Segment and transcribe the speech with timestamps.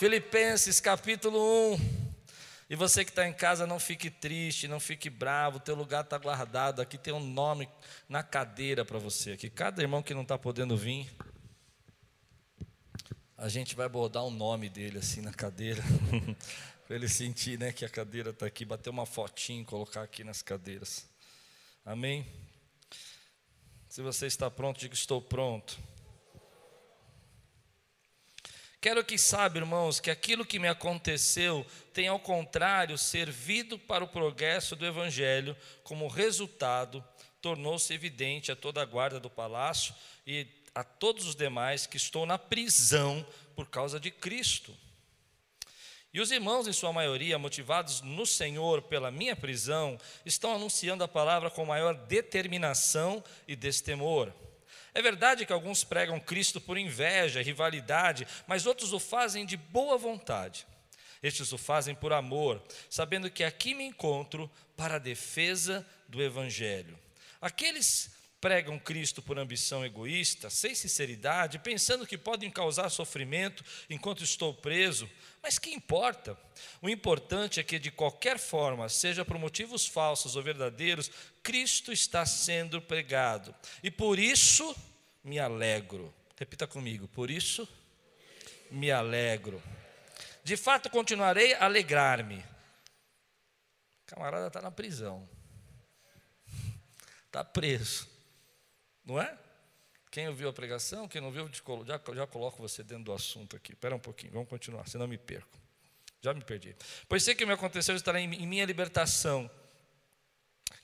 [0.00, 1.78] Filipenses capítulo 1.
[2.70, 6.02] E você que está em casa, não fique triste, não fique bravo, o teu lugar
[6.04, 6.80] está guardado.
[6.80, 7.68] Aqui tem um nome
[8.08, 9.32] na cadeira para você.
[9.32, 11.06] Aqui, cada irmão que não está podendo vir,
[13.36, 15.82] a gente vai bordar um nome dele assim na cadeira,
[16.88, 20.40] para ele sentir né, que a cadeira está aqui, bater uma fotinho, colocar aqui nas
[20.40, 21.06] cadeiras.
[21.84, 22.26] Amém?
[23.86, 25.78] Se você está pronto, diga estou pronto.
[28.80, 34.08] Quero que saiba, irmãos, que aquilo que me aconteceu tem, ao contrário, servido para o
[34.08, 37.04] progresso do Evangelho, como resultado,
[37.42, 39.94] tornou-se evidente a toda a guarda do palácio
[40.26, 44.74] e a todos os demais que estou na prisão por causa de Cristo.
[46.12, 51.08] E os irmãos, em sua maioria, motivados no Senhor pela minha prisão, estão anunciando a
[51.08, 54.32] palavra com maior determinação e destemor.
[54.94, 59.96] É verdade que alguns pregam Cristo por inveja, rivalidade, mas outros o fazem de boa
[59.96, 60.66] vontade.
[61.22, 66.98] Estes o fazem por amor, sabendo que aqui me encontro para a defesa do Evangelho.
[67.40, 74.54] Aqueles pregam Cristo por ambição egoísta, sem sinceridade, pensando que podem causar sofrimento enquanto estou
[74.54, 75.08] preso,
[75.42, 76.36] mas que importa?
[76.82, 81.10] O importante é que, de qualquer forma, seja por motivos falsos ou verdadeiros,
[81.42, 83.54] Cristo está sendo pregado.
[83.82, 84.76] E por isso
[85.24, 86.12] me alegro.
[86.36, 87.68] Repita comigo: por isso
[88.70, 89.62] me alegro.
[90.44, 92.44] De fato, continuarei a alegrar-me.
[94.06, 95.28] Camarada está na prisão,
[97.26, 98.08] está preso,
[99.04, 99.38] não é?
[100.10, 101.48] Quem ouviu a pregação, quem não viu,
[101.86, 103.72] já, já coloco você dentro do assunto aqui.
[103.72, 105.58] Espera um pouquinho, vamos continuar, senão me perco.
[106.20, 106.74] Já me perdi.
[107.08, 109.48] Pois sei que me aconteceu estará em, em minha libertação,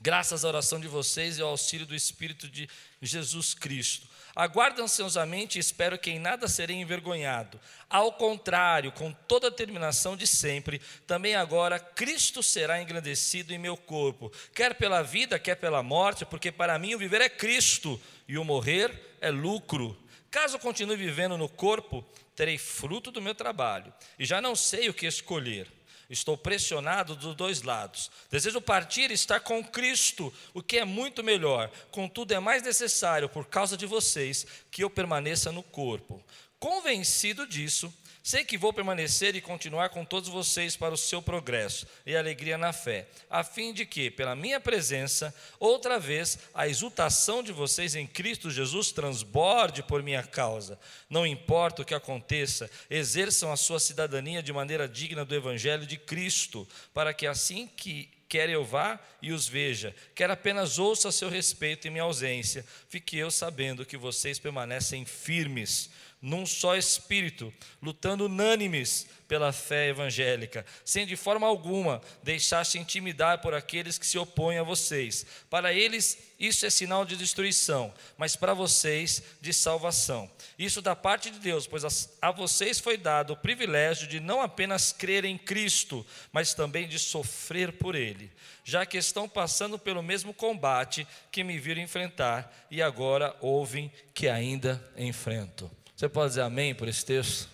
[0.00, 2.68] graças à oração de vocês e ao auxílio do Espírito de
[3.02, 4.06] Jesus Cristo.
[4.34, 7.58] Aguardo ansiosamente e espero que em nada serei envergonhado.
[7.88, 13.78] Ao contrário, com toda a determinação de sempre, também agora Cristo será engrandecido em meu
[13.78, 18.36] corpo, quer pela vida, quer pela morte, porque para mim o viver é Cristo e
[18.36, 19.96] o morrer é lucro.
[20.30, 22.04] Caso continue vivendo no corpo,
[22.34, 25.70] terei fruto do meu trabalho, e já não sei o que escolher
[26.08, 28.10] Estou pressionado dos dois lados.
[28.30, 31.68] Desejo partir e estar com Cristo, o que é muito melhor.
[31.90, 36.24] Contudo, é mais necessário, por causa de vocês, que eu permaneça no corpo.
[36.60, 37.92] Convencido disso,
[38.26, 42.58] Sei que vou permanecer e continuar com todos vocês para o seu progresso e alegria
[42.58, 47.94] na fé, a fim de que, pela minha presença, outra vez a exultação de vocês
[47.94, 50.76] em Cristo Jesus transborde por minha causa.
[51.08, 55.96] Não importa o que aconteça, exerçam a sua cidadania de maneira digna do Evangelho de
[55.96, 61.12] Cristo, para que assim que quer eu vá e os veja, quer apenas ouça a
[61.12, 65.90] seu respeito em minha ausência, fique eu sabendo que vocês permanecem firmes
[66.26, 73.54] num só espírito, lutando unânimes pela fé evangélica, sem de forma alguma deixar-se intimidar por
[73.54, 75.24] aqueles que se opõem a vocês.
[75.48, 80.28] Para eles, isso é sinal de destruição, mas para vocês, de salvação.
[80.58, 84.90] Isso da parte de Deus, pois a vocês foi dado o privilégio de não apenas
[84.90, 88.32] crer em Cristo, mas também de sofrer por Ele,
[88.64, 94.26] já que estão passando pelo mesmo combate que me viram enfrentar e agora ouvem que
[94.26, 95.70] ainda enfrento.
[95.96, 97.48] Você pode dizer amém por esse texto?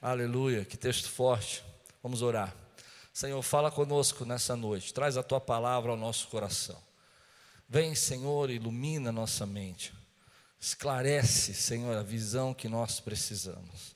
[0.00, 1.62] Aleluia, que texto forte.
[2.02, 2.56] Vamos orar.
[3.12, 6.82] Senhor, fala conosco nessa noite, traz a tua palavra ao nosso coração.
[7.68, 9.92] Vem, Senhor, ilumina nossa mente.
[10.58, 13.94] Esclarece, Senhor, a visão que nós precisamos.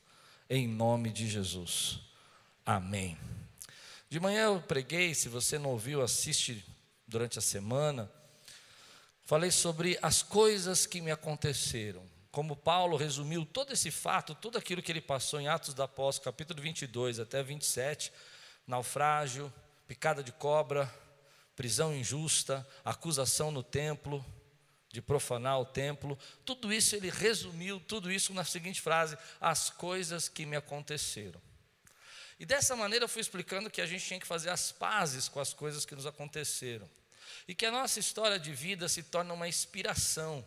[0.51, 2.01] Em nome de Jesus.
[2.67, 3.17] Amém.
[4.11, 6.63] De manhã eu preguei, se você não ouviu, assiste
[7.09, 8.13] durante a semana.
[9.25, 14.83] Falei sobre as coisas que me aconteceram como Paulo resumiu todo esse fato, tudo aquilo
[14.83, 18.12] que ele passou em Atos da Apóstolo, capítulo 22 até 27,
[18.67, 19.55] naufrágio,
[19.87, 20.93] picada de cobra,
[21.55, 24.26] prisão injusta, acusação no templo,
[24.93, 30.29] de profanar o templo, tudo isso ele resumiu, tudo isso na seguinte frase: as coisas
[30.29, 31.41] que me aconteceram.
[32.37, 35.38] E dessa maneira eu fui explicando que a gente tinha que fazer as pazes com
[35.38, 36.91] as coisas que nos aconteceram.
[37.47, 40.44] E que a nossa história de vida se torna uma inspiração,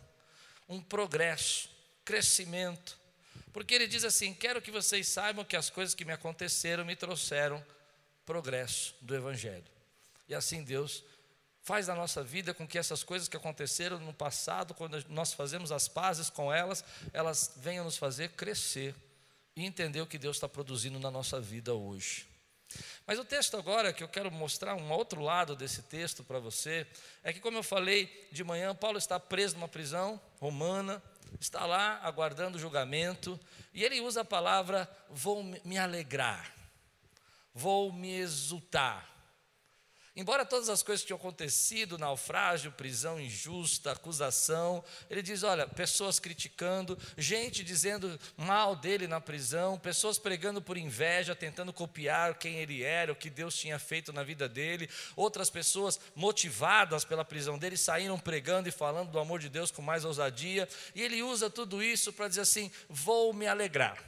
[0.68, 1.77] um progresso
[2.08, 2.98] crescimento.
[3.52, 6.96] Porque ele diz assim: Quero que vocês saibam que as coisas que me aconteceram me
[6.96, 7.62] trouxeram
[8.24, 9.70] progresso do Evangelho.
[10.26, 11.04] E assim Deus
[11.60, 15.70] faz na nossa vida com que essas coisas que aconteceram no passado, quando nós fazemos
[15.70, 16.82] as pazes com elas,
[17.12, 18.94] elas venham nos fazer crescer
[19.54, 22.26] e entender o que Deus está produzindo na nossa vida hoje.
[23.06, 26.86] Mas o texto agora, que eu quero mostrar um outro lado desse texto para você,
[27.22, 31.02] é que, como eu falei de manhã, Paulo está preso numa prisão romana,
[31.40, 33.38] está lá aguardando o julgamento,
[33.72, 36.52] e ele usa a palavra vou me alegrar,
[37.54, 39.17] vou me exultar.
[40.18, 46.18] Embora todas as coisas que tinham acontecido, naufrágio, prisão injusta, acusação, ele diz: olha, pessoas
[46.18, 52.82] criticando, gente dizendo mal dele na prisão, pessoas pregando por inveja, tentando copiar quem ele
[52.82, 57.76] era, o que Deus tinha feito na vida dele, outras pessoas motivadas pela prisão dele
[57.76, 61.80] saíram pregando e falando do amor de Deus com mais ousadia, e ele usa tudo
[61.80, 64.07] isso para dizer assim: vou me alegrar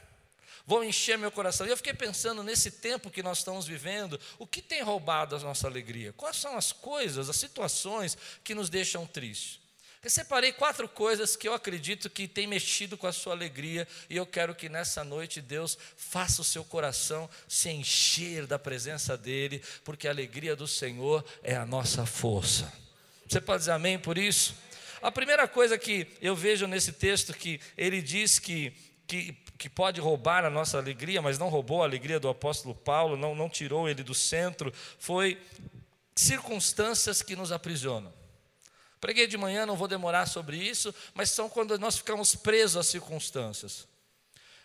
[0.70, 1.66] vão encher meu coração.
[1.66, 5.40] E eu fiquei pensando nesse tempo que nós estamos vivendo, o que tem roubado a
[5.40, 6.12] nossa alegria?
[6.12, 9.58] Quais são as coisas, as situações que nos deixam tristes?
[10.00, 14.16] Eu separei quatro coisas que eu acredito que tem mexido com a sua alegria, e
[14.16, 19.60] eu quero que nessa noite Deus faça o seu coração se encher da presença dEle,
[19.84, 22.72] porque a alegria do Senhor é a nossa força.
[23.28, 24.54] Você pode dizer amém por isso?
[25.02, 28.72] A primeira coisa que eu vejo nesse texto que ele diz que
[29.10, 33.14] que, que pode roubar a nossa alegria, mas não roubou a alegria do apóstolo Paulo,
[33.14, 35.38] não, não tirou ele do centro, foi
[36.16, 38.10] circunstâncias que nos aprisionam.
[38.98, 42.86] Preguei de manhã, não vou demorar sobre isso, mas são quando nós ficamos presos às
[42.86, 43.86] circunstâncias.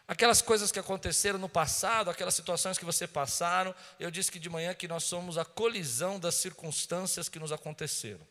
[0.08, 4.50] Aquelas coisas que aconteceram no passado, aquelas situações que você passaram, eu disse que de
[4.50, 8.26] manhã que nós somos a colisão das circunstâncias que nos aconteceram.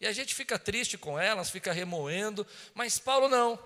[0.00, 3.58] E a gente fica triste com elas, fica remoendo, mas Paulo não.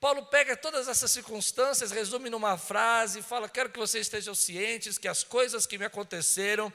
[0.00, 5.08] Paulo pega todas essas circunstâncias, resume numa frase, fala: Quero que vocês estejam cientes que
[5.08, 6.72] as coisas que me aconteceram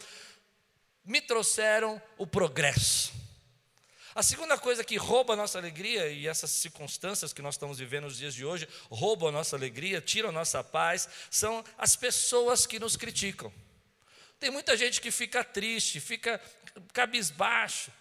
[1.06, 3.14] me trouxeram o progresso.
[4.16, 8.04] A segunda coisa que rouba a nossa alegria, e essas circunstâncias que nós estamos vivendo
[8.04, 12.68] nos dias de hoje roubam a nossa alegria, tiram a nossa paz, são as pessoas
[12.68, 13.52] que nos criticam.
[14.40, 16.40] Tem muita gente que fica triste, fica
[16.92, 17.92] cabisbaixo.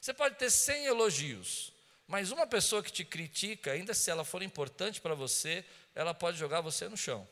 [0.00, 1.69] Você pode ter 100 elogios,
[2.10, 5.64] mas uma pessoa que te critica, ainda se ela for importante para você,
[5.94, 7.26] ela pode jogar você no chão.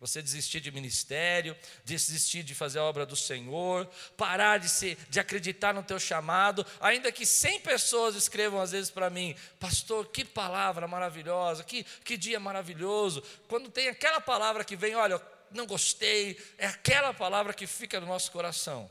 [0.00, 5.20] Você desistir de ministério, desistir de fazer a obra do Senhor, parar de, ser, de
[5.20, 10.24] acreditar no teu chamado, ainda que 100 pessoas escrevam às vezes para mim, pastor, que
[10.24, 13.22] palavra maravilhosa, que, que dia maravilhoso.
[13.46, 15.22] Quando tem aquela palavra que vem, olha,
[15.52, 18.90] não gostei, é aquela palavra que fica no nosso coração.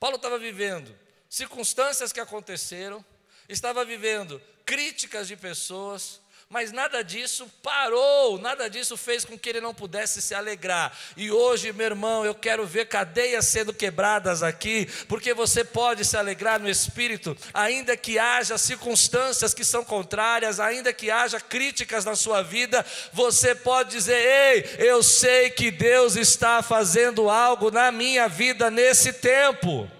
[0.00, 3.04] Paulo estava vivendo circunstâncias que aconteceram,
[3.48, 6.20] estava vivendo críticas de pessoas,
[6.52, 10.94] mas nada disso parou, nada disso fez com que ele não pudesse se alegrar.
[11.16, 16.14] E hoje, meu irmão, eu quero ver cadeias sendo quebradas aqui, porque você pode se
[16.14, 22.14] alegrar no espírito, ainda que haja circunstâncias que são contrárias, ainda que haja críticas na
[22.14, 22.84] sua vida,
[23.14, 29.14] você pode dizer: "Ei, eu sei que Deus está fazendo algo na minha vida nesse
[29.14, 29.90] tempo".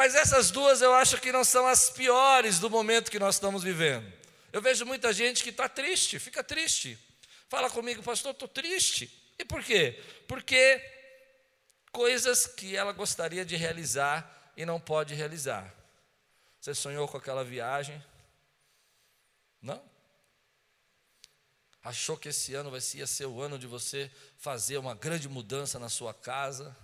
[0.00, 3.62] Mas essas duas eu acho que não são as piores do momento que nós estamos
[3.62, 4.10] vivendo.
[4.50, 6.98] Eu vejo muita gente que está triste, fica triste.
[7.50, 9.12] Fala comigo, pastor, estou triste.
[9.38, 10.02] E por quê?
[10.26, 10.82] Porque
[11.92, 15.70] coisas que ela gostaria de realizar e não pode realizar.
[16.58, 18.02] Você sonhou com aquela viagem?
[19.60, 19.84] Não?
[21.84, 25.90] Achou que esse ano vai ser o ano de você fazer uma grande mudança na
[25.90, 26.74] sua casa?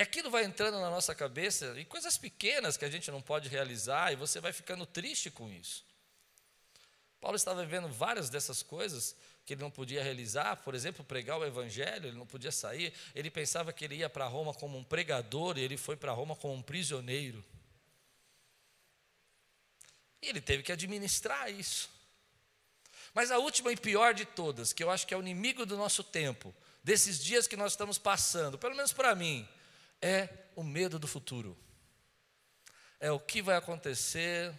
[0.00, 3.50] E aquilo vai entrando na nossa cabeça, e coisas pequenas que a gente não pode
[3.50, 5.84] realizar, e você vai ficando triste com isso.
[7.20, 9.14] Paulo estava vivendo várias dessas coisas
[9.44, 12.94] que ele não podia realizar, por exemplo, pregar o evangelho, ele não podia sair.
[13.14, 16.34] Ele pensava que ele ia para Roma como um pregador, e ele foi para Roma
[16.34, 17.44] como um prisioneiro.
[20.22, 21.90] E ele teve que administrar isso.
[23.12, 25.76] Mas a última e pior de todas, que eu acho que é o inimigo do
[25.76, 29.46] nosso tempo, desses dias que nós estamos passando, pelo menos para mim,
[30.00, 31.56] é o medo do futuro.
[32.98, 34.54] É o que vai acontecer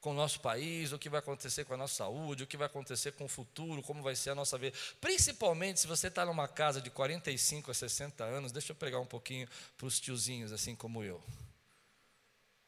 [0.00, 2.66] com o nosso país, o que vai acontecer com a nossa saúde, o que vai
[2.66, 4.76] acontecer com o futuro, como vai ser a nossa vida.
[5.00, 9.06] Principalmente se você está numa casa de 45 a 60 anos, deixa eu pregar um
[9.06, 11.22] pouquinho para os tiozinhos, assim como eu.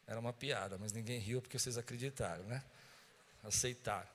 [0.06, 2.64] Era uma piada, mas ninguém riu porque vocês acreditaram, né?
[3.44, 4.08] Aceitaram.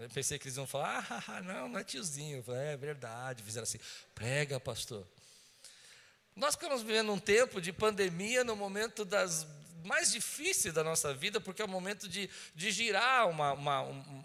[0.00, 2.38] Eu pensei que eles iam falar, ah, não, não é tiozinho.
[2.38, 3.42] Eu falei, é verdade.
[3.42, 3.78] Fizeram assim,
[4.14, 5.06] prega, pastor.
[6.36, 9.46] Nós estamos vivendo um tempo de pandemia no momento das
[9.84, 13.80] mais difíceis da nossa vida, porque é o momento de, de girar uma, uma,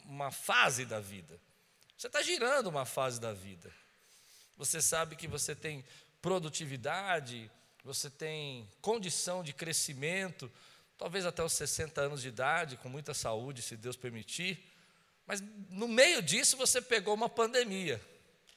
[0.06, 1.40] uma fase da vida.
[1.98, 3.72] Você está girando uma fase da vida.
[4.58, 5.86] Você sabe que você tem
[6.22, 7.52] produtividade,
[7.84, 10.52] você tem condição de crescimento,
[10.98, 14.66] talvez até os 60 anos de idade, com muita saúde, se Deus permitir.
[15.28, 18.02] Mas no meio disso você pegou uma pandemia.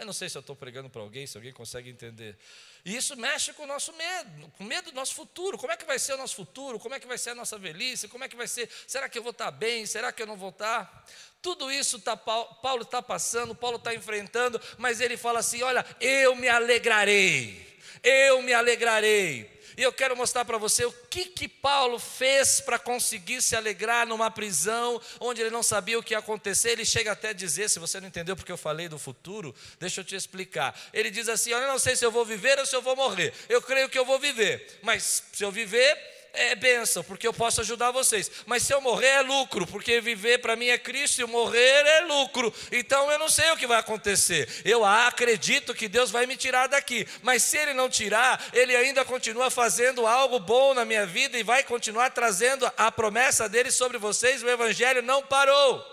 [0.02, 2.36] Eu não sei se eu estou pregando para alguém, se alguém consegue entender.
[2.84, 5.56] E isso mexe com o nosso medo, com o medo do nosso futuro.
[5.56, 6.80] Como é que vai ser o nosso futuro?
[6.80, 8.08] Como é que vai ser a nossa velhice?
[8.08, 8.68] Como é que vai ser?
[8.86, 9.86] Será que eu vou estar bem?
[9.86, 11.06] Será que eu não vou estar?
[11.40, 16.34] Tudo isso tá, Paulo está passando, Paulo está enfrentando, mas ele fala assim: olha, eu
[16.34, 19.61] me alegrarei, eu me alegrarei.
[19.76, 24.06] E eu quero mostrar para você o que que Paulo fez para conseguir se alegrar
[24.06, 26.70] numa prisão onde ele não sabia o que ia acontecer.
[26.70, 30.00] Ele chega até a dizer, se você não entendeu porque eu falei do futuro, deixa
[30.00, 30.78] eu te explicar.
[30.92, 33.32] Ele diz assim: "Eu não sei se eu vou viver ou se eu vou morrer.
[33.48, 35.96] Eu creio que eu vou viver, mas se eu viver,
[36.32, 38.30] é bênção, porque eu posso ajudar vocês.
[38.46, 42.00] Mas se eu morrer é lucro, porque viver para mim é Cristo e morrer é
[42.02, 42.52] lucro.
[42.70, 44.48] Então eu não sei o que vai acontecer.
[44.64, 47.06] Eu acredito que Deus vai me tirar daqui.
[47.22, 51.42] Mas se Ele não tirar, Ele ainda continua fazendo algo bom na minha vida e
[51.42, 54.42] vai continuar trazendo a promessa dele sobre vocês.
[54.42, 55.91] O Evangelho não parou.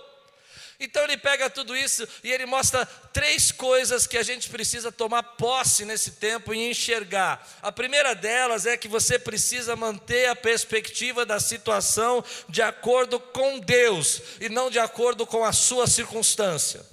[0.80, 5.22] Então ele pega tudo isso e ele mostra três coisas que a gente precisa tomar
[5.24, 7.46] posse nesse tempo e enxergar.
[7.62, 13.60] A primeira delas é que você precisa manter a perspectiva da situação de acordo com
[13.60, 16.86] Deus e não de acordo com a sua circunstância.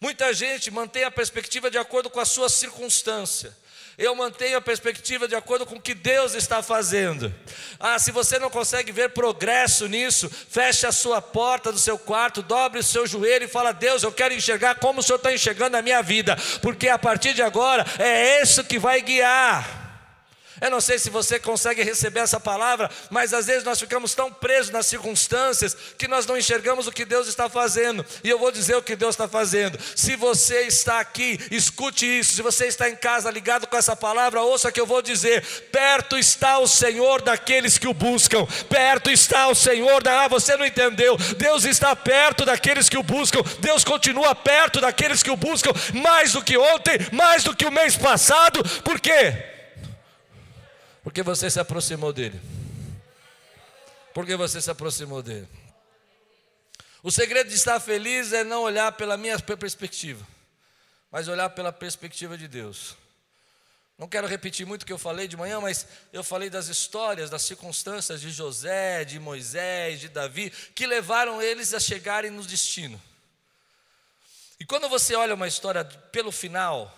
[0.00, 3.56] Muita gente mantém a perspectiva de acordo com a sua circunstância.
[3.96, 7.32] Eu mantenho a perspectiva de acordo com o que Deus está fazendo.
[7.78, 12.42] Ah, se você não consegue ver progresso nisso, feche a sua porta do seu quarto,
[12.42, 15.76] dobre o seu joelho e fala: Deus, eu quero enxergar como o Senhor está enxergando
[15.76, 19.83] a minha vida, porque a partir de agora é isso que vai guiar.
[20.64, 24.32] Eu não sei se você consegue receber essa palavra, mas às vezes nós ficamos tão
[24.32, 28.02] presos nas circunstâncias que nós não enxergamos o que Deus está fazendo.
[28.24, 29.78] E eu vou dizer o que Deus está fazendo.
[29.94, 32.32] Se você está aqui, escute isso.
[32.32, 36.16] Se você está em casa ligado com essa palavra, ouça que eu vou dizer: perto
[36.16, 38.46] está o Senhor daqueles que o buscam.
[38.66, 40.22] Perto está o Senhor da.
[40.24, 41.18] Ah, você não entendeu?
[41.36, 43.42] Deus está perto daqueles que o buscam.
[43.60, 47.70] Deus continua perto daqueles que o buscam mais do que ontem, mais do que o
[47.70, 48.64] mês passado.
[48.80, 49.52] Por quê?
[51.04, 52.40] Porque você se aproximou dele.
[54.14, 55.46] Porque você se aproximou dele.
[57.02, 60.26] O segredo de estar feliz é não olhar pela minha perspectiva,
[61.12, 62.96] mas olhar pela perspectiva de Deus.
[63.98, 67.28] Não quero repetir muito o que eu falei de manhã, mas eu falei das histórias,
[67.28, 73.00] das circunstâncias de José, de Moisés, de Davi, que levaram eles a chegarem no destino.
[74.58, 76.92] E quando você olha uma história pelo final,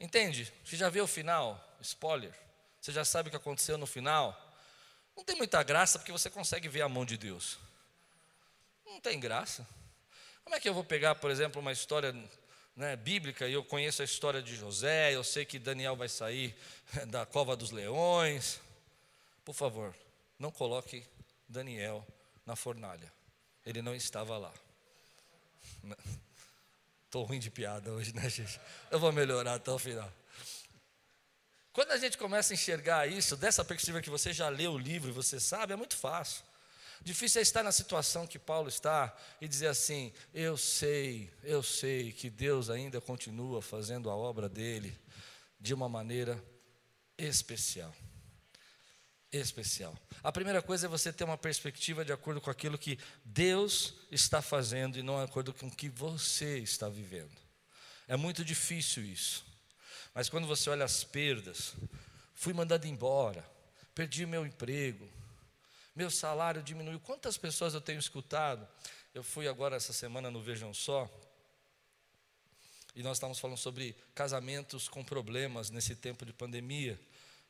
[0.00, 0.52] entende?
[0.64, 1.78] Você já viu o final?
[1.80, 2.34] Spoiler.
[2.80, 4.38] Você já sabe o que aconteceu no final?
[5.16, 7.58] Não tem muita graça porque você consegue ver a mão de Deus.
[8.86, 9.66] Não tem graça.
[10.42, 12.14] Como é que eu vou pegar, por exemplo, uma história
[12.74, 16.56] né, bíblica e eu conheço a história de José, eu sei que Daniel vai sair
[17.08, 18.60] da cova dos leões.
[19.44, 19.94] Por favor,
[20.38, 21.04] não coloque
[21.48, 22.06] Daniel
[22.46, 23.12] na fornalha.
[23.66, 24.52] Ele não estava lá.
[27.04, 28.60] Estou ruim de piada hoje, né, gente?
[28.90, 30.10] Eu vou melhorar até o final.
[31.80, 35.14] Quando a gente começa a enxergar isso, dessa perspectiva que você já leu o livro
[35.14, 36.44] você sabe, é muito fácil.
[37.00, 42.12] Difícil é estar na situação que Paulo está e dizer assim: eu sei, eu sei
[42.12, 44.94] que Deus ainda continua fazendo a obra dele
[45.58, 46.38] de uma maneira
[47.16, 47.96] especial.
[49.32, 49.96] Especial.
[50.22, 54.42] A primeira coisa é você ter uma perspectiva de acordo com aquilo que Deus está
[54.42, 57.32] fazendo e não de acordo com o que você está vivendo.
[58.06, 59.49] É muito difícil isso.
[60.14, 61.74] Mas quando você olha as perdas,
[62.34, 63.44] fui mandado embora,
[63.94, 65.08] perdi meu emprego,
[65.94, 67.00] meu salário diminuiu.
[67.00, 68.66] Quantas pessoas eu tenho escutado?
[69.14, 71.08] Eu fui agora essa semana no Vejam Só,
[72.94, 77.00] e nós estávamos falando sobre casamentos com problemas nesse tempo de pandemia.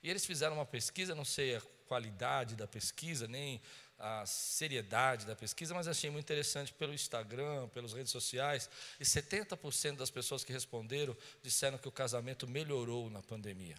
[0.03, 3.61] E eles fizeram uma pesquisa, não sei a qualidade da pesquisa, nem
[4.01, 9.97] a seriedade da pesquisa, mas achei muito interessante pelo Instagram, pelas redes sociais, e 70%
[9.97, 13.77] das pessoas que responderam disseram que o casamento melhorou na pandemia.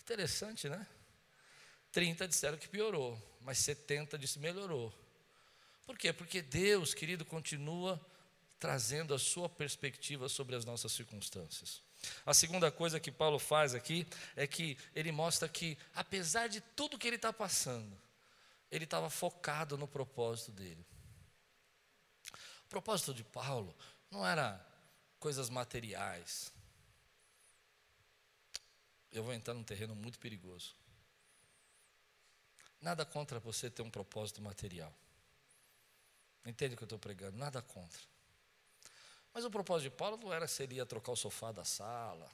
[0.00, 0.86] Interessante, né?
[1.90, 4.94] 30 disseram que piorou, mas 70 disse melhorou.
[5.84, 6.12] Por quê?
[6.12, 8.00] Porque Deus, querido, continua
[8.60, 11.82] trazendo a sua perspectiva sobre as nossas circunstâncias.
[12.24, 16.98] A segunda coisa que Paulo faz aqui é que ele mostra que, apesar de tudo
[16.98, 17.92] que ele está passando,
[18.72, 20.84] ele estava focado no propósito dele.
[22.64, 23.76] O propósito de Paulo
[24.10, 24.66] não era
[25.20, 26.50] coisas materiais.
[29.12, 30.74] Eu vou entrar num terreno muito perigoso.
[32.80, 34.92] Nada contra você ter um propósito material.
[36.46, 37.36] Entende o que eu estou pregando?
[37.36, 38.00] Nada contra.
[39.34, 42.32] Mas o propósito de Paulo não era se ele ia trocar o sofá da sala,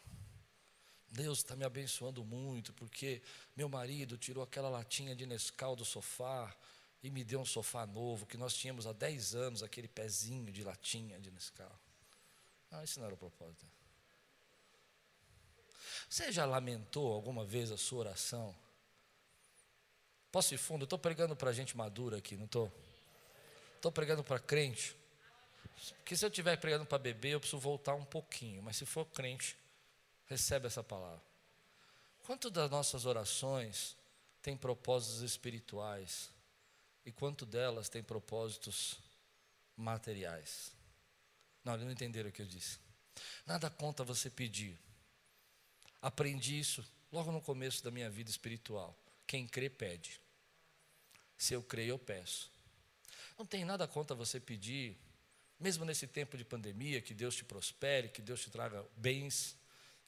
[1.11, 3.23] Deus está me abençoando muito, porque
[3.57, 6.55] meu marido tirou aquela latinha de Nescau do sofá
[7.03, 10.63] e me deu um sofá novo, que nós tínhamos há 10 anos, aquele pezinho de
[10.63, 11.79] latinha de Nescau.
[12.71, 13.67] Não, esse não era o propósito.
[16.09, 18.55] Você já lamentou alguma vez a sua oração?
[20.31, 20.85] Posso ir fundo?
[20.85, 22.73] Estou pregando para gente madura aqui, não estou?
[23.77, 24.97] Estou pregando para crente.
[25.99, 28.63] Porque se eu estiver pregando para bebê, eu preciso voltar um pouquinho.
[28.63, 29.57] Mas se for crente,
[30.29, 31.23] recebe essa palavra.
[32.25, 33.97] Quanto das nossas orações
[34.43, 36.31] tem propósitos espirituais?
[37.05, 38.99] E quanto delas tem propósitos
[39.77, 40.73] materiais?
[41.65, 42.79] Não, eles não entenderam o que eu disse.
[43.47, 44.79] Nada conta você pedir.
[46.01, 48.97] Aprendi isso logo no começo da minha vida espiritual.
[49.27, 50.21] Quem crê, pede.
[51.37, 52.51] Se eu creio, eu peço.
[53.39, 54.97] Não tem nada contra você pedir,
[55.59, 59.57] mesmo nesse tempo de pandemia, que Deus te prospere, que Deus te traga bens,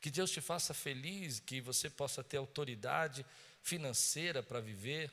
[0.00, 3.24] que Deus te faça feliz, que você possa ter autoridade
[3.62, 5.10] financeira para viver.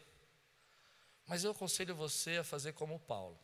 [1.26, 3.38] Mas eu aconselho você a fazer como Paulo,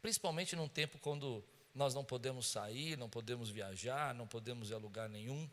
[0.00, 4.78] principalmente num tempo quando nós não podemos sair, não podemos viajar, não podemos ir a
[4.78, 5.48] lugar nenhum,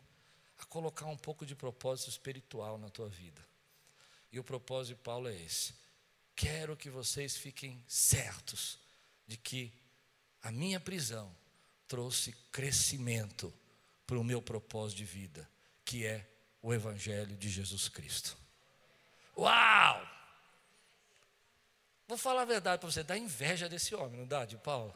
[0.58, 3.44] a colocar um pouco de propósito espiritual na tua vida.
[4.32, 5.74] E o propósito de Paulo é esse:
[6.34, 8.78] quero que vocês fiquem certos
[9.26, 9.72] de que
[10.42, 11.34] a minha prisão
[11.86, 13.52] trouxe crescimento
[14.10, 15.48] para o meu propósito de vida,
[15.84, 16.26] que é
[16.60, 18.36] o Evangelho de Jesus Cristo.
[19.38, 20.04] Uau!
[22.08, 24.92] Vou falar a verdade para você, dá inveja desse homem, não dá, de Paulo?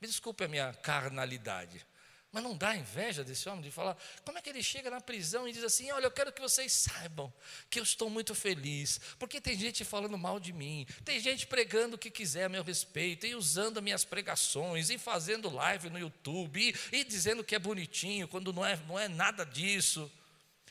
[0.00, 1.86] Me desculpe a minha carnalidade.
[2.34, 5.46] Mas não dá inveja desse homem de falar, como é que ele chega na prisão
[5.46, 7.32] e diz assim: Olha, eu quero que vocês saibam
[7.70, 11.94] que eu estou muito feliz, porque tem gente falando mal de mim, tem gente pregando
[11.94, 16.74] o que quiser a meu respeito, e usando minhas pregações, e fazendo live no YouTube,
[16.92, 20.10] e, e dizendo que é bonitinho, quando não é, não é nada disso.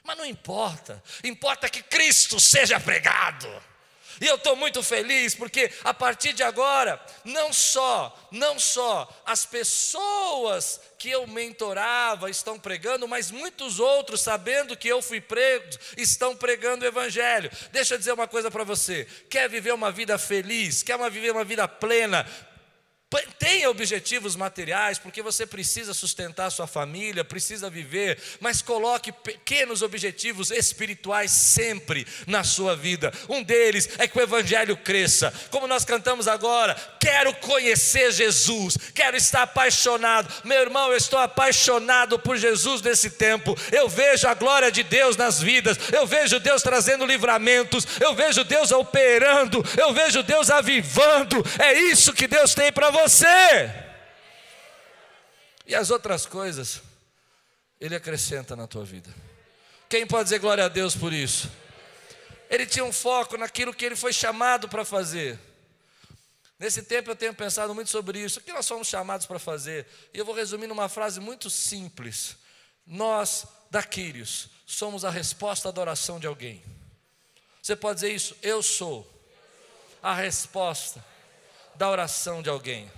[0.04, 3.48] Mas não importa, importa que Cristo seja pregado.
[4.22, 9.46] E eu estou muito feliz porque a partir de agora, não só, não só as
[9.46, 15.66] pessoas que eu mentorava estão pregando, mas muitos outros, sabendo que eu fui prego,
[15.98, 17.52] estão pregando o Evangelho.
[17.72, 21.44] Deixa eu dizer uma coisa para você: quer viver uma vida feliz, quer viver uma
[21.44, 22.26] vida plena,
[23.44, 30.50] Tenha objetivos materiais, porque você precisa sustentar sua família, precisa viver, mas coloque pequenos objetivos
[30.50, 33.12] espirituais sempre na sua vida.
[33.28, 35.34] Um deles é que o Evangelho cresça.
[35.52, 40.34] Como nós cantamos agora, quero conhecer Jesus, quero estar apaixonado.
[40.44, 43.58] Meu irmão, eu estou apaixonado por Jesus nesse tempo.
[43.72, 48.44] Eu vejo a glória de Deus nas vidas, eu vejo Deus trazendo livramentos, eu vejo
[48.46, 51.44] Deus operando, eu vejo Deus avivando.
[51.60, 53.72] É isso que Deus tem para você você.
[55.66, 56.82] E as outras coisas,
[57.80, 59.14] Ele acrescenta na tua vida.
[59.90, 61.52] Quem pode dizer glória a Deus por isso?
[62.50, 65.40] Ele tinha um foco naquilo que ele foi chamado para fazer.
[66.60, 68.40] Nesse tempo eu tenho pensado muito sobre isso.
[68.40, 69.88] O que nós somos chamados para fazer?
[70.14, 72.38] E eu vou resumir numa frase muito simples.
[72.86, 76.64] Nós, da Quírios, somos a resposta à oração de alguém.
[77.62, 78.36] Você pode dizer isso?
[78.42, 79.10] Eu sou
[80.02, 81.04] a resposta
[81.76, 82.92] da oração de alguém.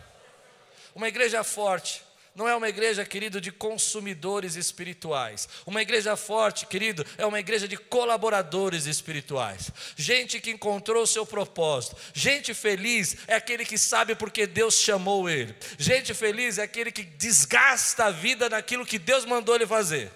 [0.94, 5.48] Uma igreja forte não é uma igreja, querido, de consumidores espirituais.
[5.66, 9.72] Uma igreja forte, querido, é uma igreja de colaboradores espirituais.
[9.96, 11.96] Gente que encontrou o seu propósito.
[12.14, 15.56] Gente feliz é aquele que sabe porque Deus chamou ele.
[15.78, 20.12] Gente feliz é aquele que desgasta a vida naquilo que Deus mandou ele fazer.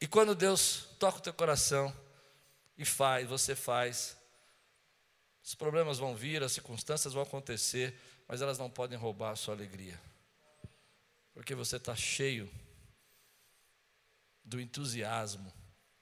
[0.00, 1.92] E quando Deus toca o teu coração
[2.76, 4.16] e faz, você faz,
[5.48, 9.54] os problemas vão vir, as circunstâncias vão acontecer, mas elas não podem roubar a sua
[9.54, 9.98] alegria,
[11.32, 12.52] porque você está cheio
[14.44, 15.50] do entusiasmo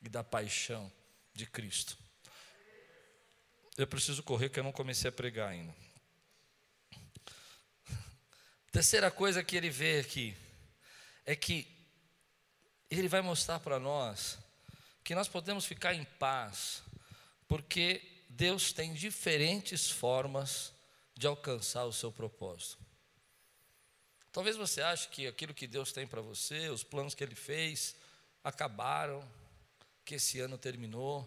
[0.02, 0.90] e da paixão
[1.32, 1.96] de Cristo.
[3.78, 5.72] Eu preciso correr, que eu não comecei a pregar ainda.
[8.72, 10.37] Terceira coisa que ele vê aqui
[11.24, 11.72] é que
[12.90, 14.40] ele vai mostrar para nós
[15.04, 16.82] que nós podemos ficar em paz,
[17.46, 20.70] porque Deus tem diferentes formas
[21.14, 22.77] de alcançar o seu propósito.
[24.31, 27.96] Talvez você ache que aquilo que Deus tem para você, os planos que Ele fez,
[28.44, 29.27] acabaram,
[30.05, 31.27] que esse ano terminou.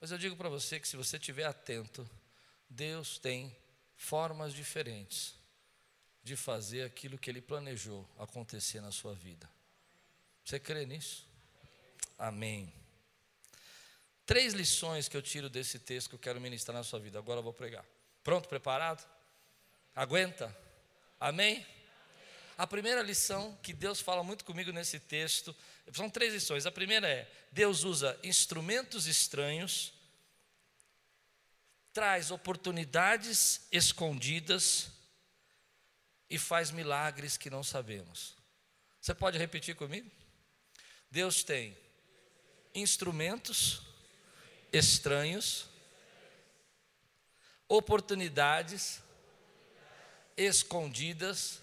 [0.00, 2.08] Mas eu digo para você que se você estiver atento,
[2.66, 3.54] Deus tem
[3.94, 5.34] formas diferentes
[6.24, 9.46] de fazer aquilo que Ele planejou acontecer na sua vida.
[10.42, 11.28] Você crê nisso?
[12.18, 12.72] Amém.
[14.24, 17.18] Três lições que eu tiro desse texto que eu quero ministrar na sua vida.
[17.18, 17.84] Agora eu vou pregar.
[18.22, 19.06] Pronto, preparado?
[19.94, 20.56] Aguenta?
[21.18, 21.66] Amém?
[22.56, 25.54] A primeira lição que Deus fala muito comigo nesse texto,
[25.92, 26.66] são três lições.
[26.66, 29.92] A primeira é: Deus usa instrumentos estranhos,
[31.92, 34.90] traz oportunidades escondidas
[36.30, 38.36] e faz milagres que não sabemos.
[39.00, 40.08] Você pode repetir comigo?
[41.10, 41.76] Deus tem
[42.74, 43.91] instrumentos
[44.72, 45.68] estranhos,
[47.68, 49.02] oportunidades
[50.36, 51.60] escondidas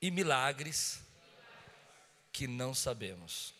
[0.00, 1.00] e milagres
[2.32, 3.54] que não sabemos.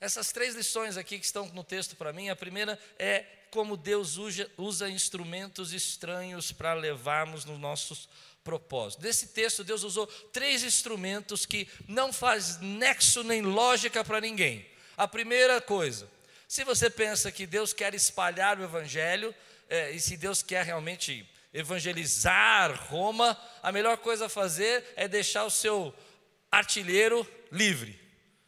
[0.00, 4.16] Essas três lições aqui que estão no texto para mim, a primeira é como Deus
[4.16, 8.08] usa, usa instrumentos estranhos para levarmos nos nossos
[8.44, 9.04] propósitos.
[9.04, 14.75] Nesse texto, Deus usou três instrumentos que não faz nexo nem lógica para ninguém.
[14.96, 16.08] A primeira coisa,
[16.48, 19.34] se você pensa que Deus quer espalhar o Evangelho,
[19.68, 25.44] é, e se Deus quer realmente evangelizar Roma, a melhor coisa a fazer é deixar
[25.44, 25.94] o seu
[26.50, 27.98] artilheiro livre,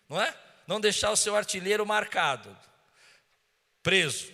[0.09, 0.35] não é?
[0.67, 2.57] Não deixar o seu artilheiro marcado,
[3.83, 4.33] preso.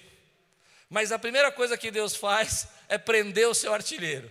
[0.90, 4.30] Mas a primeira coisa que Deus faz é prender o seu artilheiro.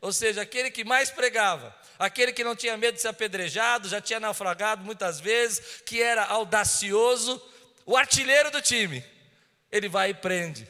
[0.00, 4.00] Ou seja, aquele que mais pregava, aquele que não tinha medo de ser apedrejado, já
[4.00, 7.40] tinha naufragado muitas vezes, que era audacioso,
[7.84, 9.04] o artilheiro do time,
[9.70, 10.66] ele vai e prende.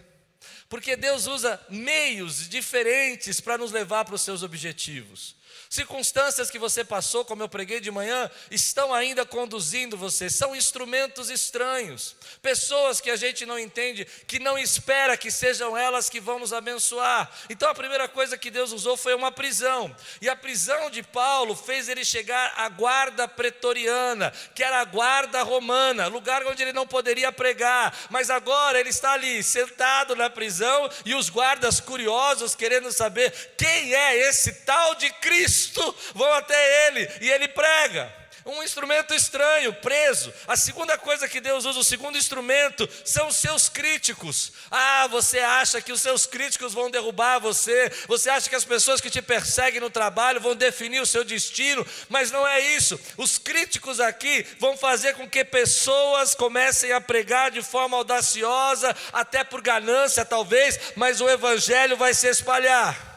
[0.68, 5.36] Porque Deus usa meios diferentes para nos levar para os seus objetivos.
[5.72, 11.30] Circunstâncias que você passou, como eu preguei de manhã, estão ainda conduzindo você, são instrumentos
[11.30, 16.40] estranhos, pessoas que a gente não entende, que não espera que sejam elas que vão
[16.40, 17.30] nos abençoar.
[17.48, 21.54] Então a primeira coisa que Deus usou foi uma prisão, e a prisão de Paulo
[21.54, 26.84] fez ele chegar à guarda pretoriana, que era a guarda romana, lugar onde ele não
[26.84, 32.90] poderia pregar, mas agora ele está ali sentado na prisão e os guardas curiosos querendo
[32.90, 38.20] saber quem é esse tal de Cristo Cristo vão até ele e ele prega.
[38.46, 40.32] Um instrumento estranho, preso.
[40.48, 44.52] A segunda coisa que Deus usa, o segundo instrumento, são os seus críticos.
[44.70, 48.98] Ah, você acha que os seus críticos vão derrubar você, você acha que as pessoas
[48.98, 52.98] que te perseguem no trabalho vão definir o seu destino, mas não é isso.
[53.18, 59.44] Os críticos aqui vão fazer com que pessoas comecem a pregar de forma audaciosa, até
[59.44, 63.09] por ganância talvez, mas o evangelho vai se espalhar.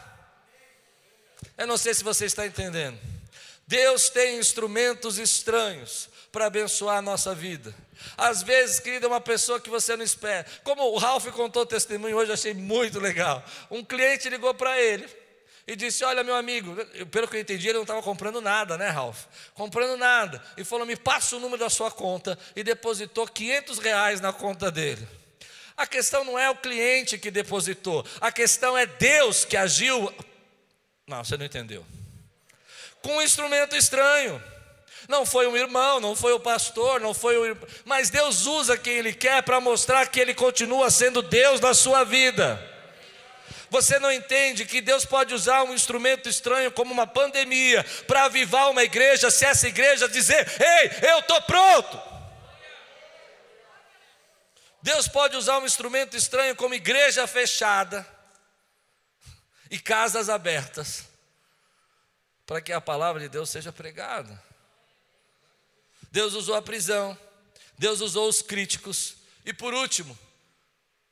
[1.56, 2.98] Eu não sei se você está entendendo.
[3.66, 7.74] Deus tem instrumentos estranhos para abençoar a nossa vida.
[8.16, 10.44] Às vezes, querido, é uma pessoa que você não espera.
[10.62, 13.42] Como o Ralph contou o testemunho hoje, achei muito legal.
[13.70, 15.08] Um cliente ligou para ele
[15.66, 16.74] e disse: Olha, meu amigo,
[17.06, 19.24] pelo que eu entendi, ele não estava comprando nada, né, Ralph?
[19.54, 20.42] Comprando nada.
[20.56, 22.38] E falou: Me passa o número da sua conta.
[22.54, 25.06] E depositou 500 reais na conta dele.
[25.76, 30.12] A questão não é o cliente que depositou, a questão é Deus que agiu
[31.06, 31.84] não, você não entendeu.
[33.02, 34.42] Com um instrumento estranho.
[35.06, 38.94] Não foi um irmão, não foi o pastor, não foi o mas Deus usa quem
[38.94, 42.58] ele quer para mostrar que ele continua sendo Deus na sua vida.
[43.68, 48.70] Você não entende que Deus pode usar um instrumento estranho como uma pandemia para avivar
[48.70, 52.00] uma igreja, se essa igreja dizer: "Ei, eu estou pronto".
[54.80, 58.13] Deus pode usar um instrumento estranho como igreja fechada
[59.70, 61.06] e casas abertas
[62.46, 64.42] para que a palavra de Deus seja pregada.
[66.10, 67.18] Deus usou a prisão,
[67.78, 70.16] Deus usou os críticos, e por último,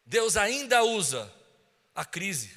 [0.07, 1.33] Deus ainda usa
[1.95, 2.57] a crise.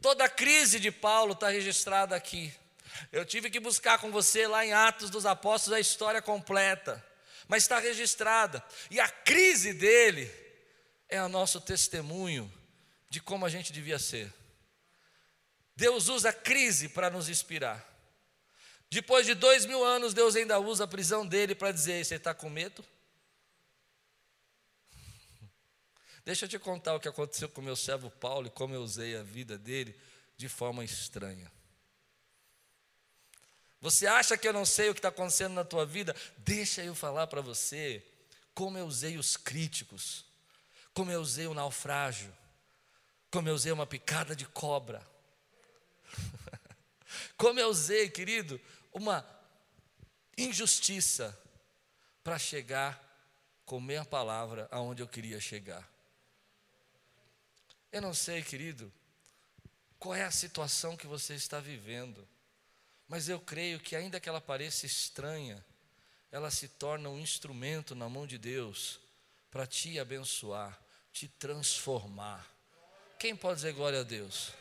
[0.00, 2.52] Toda a crise de Paulo está registrada aqui.
[3.12, 7.04] Eu tive que buscar com você lá em Atos dos Apóstolos a história completa,
[7.46, 8.64] mas está registrada.
[8.90, 10.30] E a crise dele
[11.08, 12.52] é o nosso testemunho
[13.08, 14.32] de como a gente devia ser.
[15.78, 17.86] Deus usa a crise para nos inspirar.
[18.90, 22.34] Depois de dois mil anos, Deus ainda usa a prisão dele para dizer: Você está
[22.34, 22.84] com medo?
[26.26, 29.16] Deixa eu te contar o que aconteceu com meu servo Paulo e como eu usei
[29.16, 29.96] a vida dele
[30.36, 31.48] de forma estranha.
[33.80, 36.12] Você acha que eu não sei o que está acontecendo na tua vida?
[36.38, 38.04] Deixa eu falar para você
[38.52, 40.24] como eu usei os críticos,
[40.92, 42.36] como eu usei o naufrágio,
[43.30, 45.06] como eu usei uma picada de cobra
[47.36, 48.60] Como eu usei, querido,
[48.92, 49.26] uma
[50.36, 51.38] injustiça
[52.22, 53.04] para chegar
[53.64, 55.88] com meia palavra aonde eu queria chegar.
[57.90, 58.92] Eu não sei, querido,
[59.98, 62.26] qual é a situação que você está vivendo,
[63.08, 65.64] mas eu creio que, ainda que ela pareça estranha,
[66.30, 69.00] ela se torna um instrumento na mão de Deus
[69.50, 70.78] para te abençoar,
[71.12, 72.46] te transformar.
[73.18, 74.52] Quem pode dizer glória a Deus?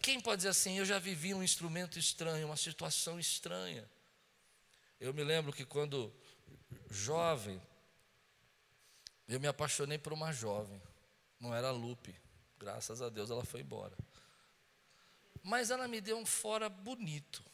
[0.00, 3.88] Quem pode dizer assim, eu já vivi um instrumento estranho, uma situação estranha?
[5.00, 6.12] Eu me lembro que quando
[6.90, 7.60] jovem,
[9.28, 10.80] eu me apaixonei por uma jovem,
[11.40, 12.14] não era Lupe,
[12.58, 13.96] graças a Deus ela foi embora.
[15.42, 17.44] Mas ela me deu um fora bonito.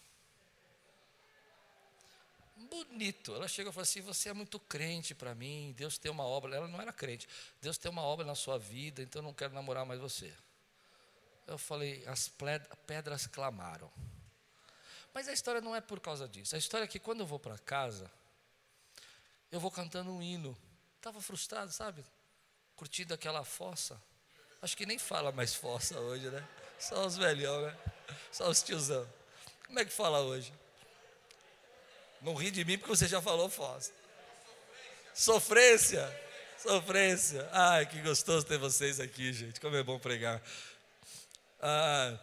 [2.73, 3.35] bonito.
[3.35, 6.57] Ela chegou e falou assim: Você é muito crente para mim, Deus tem uma obra.
[6.57, 7.29] Ela não era crente,
[7.61, 10.33] Deus tem uma obra na sua vida, então eu não quero namorar mais você.
[11.47, 12.31] Eu falei: As
[12.87, 13.91] pedras clamaram.
[15.15, 16.55] Mas a história não é por causa disso.
[16.55, 18.11] A história é que quando eu vou para casa,
[19.51, 20.57] eu vou cantando um hino.
[20.97, 22.05] Estava frustrado, sabe?
[22.75, 24.01] Curtindo aquela fossa.
[24.63, 26.47] Acho que nem fala mais fossa hoje, né?
[26.79, 27.77] Só os velhão, né?
[28.31, 29.07] Só os tiozão.
[29.67, 30.53] Como é que fala hoje?
[32.21, 33.93] Não ri de mim porque você já falou fossa.
[35.13, 36.09] Sofrência.
[36.57, 37.49] Sofrência.
[37.53, 39.61] Ai, que gostoso ter vocês aqui, gente.
[39.61, 40.41] Como é bom pregar.
[41.63, 42.19] Ah,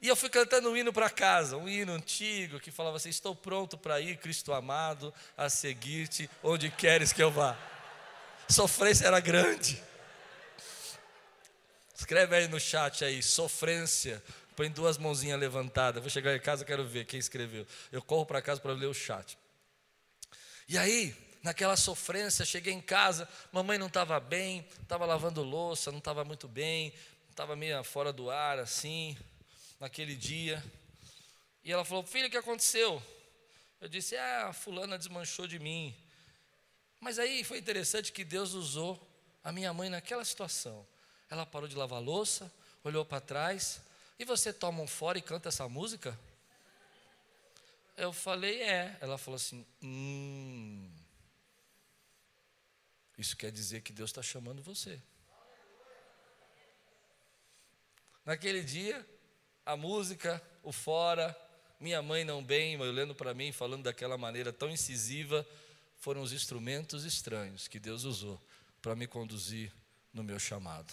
[0.00, 3.34] e eu fui cantando um hino para casa, um hino antigo que falava assim: Estou
[3.34, 7.56] pronto para ir, Cristo amado, a seguir-te onde queres que eu vá.
[8.48, 9.82] Sofrência era grande.
[11.94, 14.22] Escreve aí no chat aí, sofrência.
[14.54, 16.00] Põe duas mãozinhas levantadas.
[16.00, 17.66] Vou chegar em casa, quero ver quem escreveu.
[17.90, 19.36] Eu corro para casa para ler o chat.
[20.68, 25.98] E aí, naquela sofrência, cheguei em casa, mamãe não estava bem, estava lavando louça, não
[25.98, 26.92] estava muito bem,
[27.36, 29.14] estava meio fora do ar, assim
[29.78, 30.64] naquele dia.
[31.62, 33.02] E ela falou: Filho, o que aconteceu?
[33.78, 35.94] Eu disse: Ah, fulana desmanchou de mim.
[36.98, 38.98] Mas aí foi interessante que Deus usou
[39.44, 40.86] a minha mãe naquela situação.
[41.28, 42.50] Ela parou de lavar louça,
[42.82, 43.82] olhou para trás,
[44.18, 46.18] e você toma um fora e canta essa música?
[47.98, 48.96] Eu falei, é.
[48.98, 50.90] Ela falou assim: hum,
[53.18, 54.98] isso quer dizer que Deus está chamando você.
[58.26, 59.06] Naquele dia,
[59.64, 61.34] a música, o fora,
[61.78, 65.46] minha mãe não bem, olhando para mim, falando daquela maneira tão incisiva,
[65.98, 68.40] foram os instrumentos estranhos que Deus usou
[68.82, 69.72] para me conduzir
[70.12, 70.92] no meu chamado.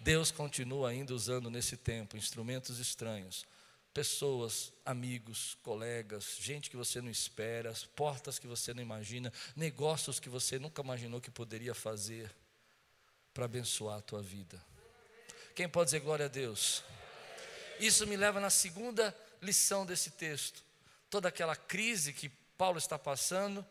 [0.00, 3.44] Deus continua ainda usando nesse tempo instrumentos estranhos,
[3.92, 10.30] pessoas, amigos, colegas, gente que você não espera, portas que você não imagina, negócios que
[10.30, 12.34] você nunca imaginou que poderia fazer
[13.34, 14.58] para abençoar a tua vida.
[15.60, 16.82] Quem pode dizer glória a Deus?
[17.78, 20.64] Isso me leva na segunda lição desse texto.
[21.10, 23.62] Toda aquela crise que Paulo está passando,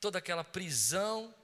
[0.00, 1.34] toda aquela prisão,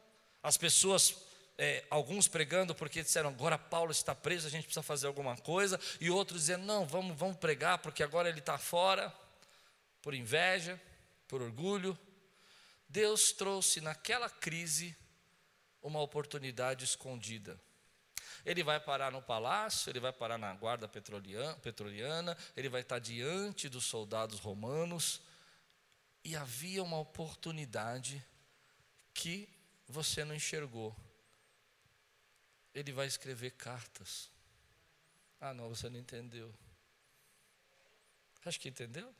[0.40, 1.16] as pessoas,
[1.58, 5.80] é, alguns pregando porque disseram agora Paulo está preso, a gente precisa fazer alguma coisa,
[6.00, 9.12] e outros dizendo não, vamos, vamos pregar porque agora ele está fora,
[10.00, 10.80] por inveja,
[11.26, 11.98] por orgulho.
[12.88, 14.96] Deus trouxe naquela crise
[15.82, 17.61] uma oportunidade escondida.
[18.44, 23.68] Ele vai parar no palácio, ele vai parar na guarda petroliana, ele vai estar diante
[23.68, 25.20] dos soldados romanos.
[26.24, 28.24] E havia uma oportunidade
[29.14, 29.48] que
[29.87, 30.94] você não enxergou.
[32.74, 34.31] Ele vai escrever cartas.
[35.40, 36.55] Ah, não, você não entendeu.
[38.44, 39.14] Acho que entendeu?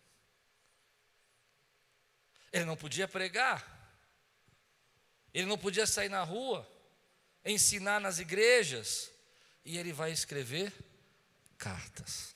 [2.53, 3.77] Ele não podia pregar.
[5.33, 6.67] Ele não podia sair na rua
[7.51, 9.11] ensinar nas igrejas,
[9.65, 10.73] e ele vai escrever
[11.57, 12.35] cartas.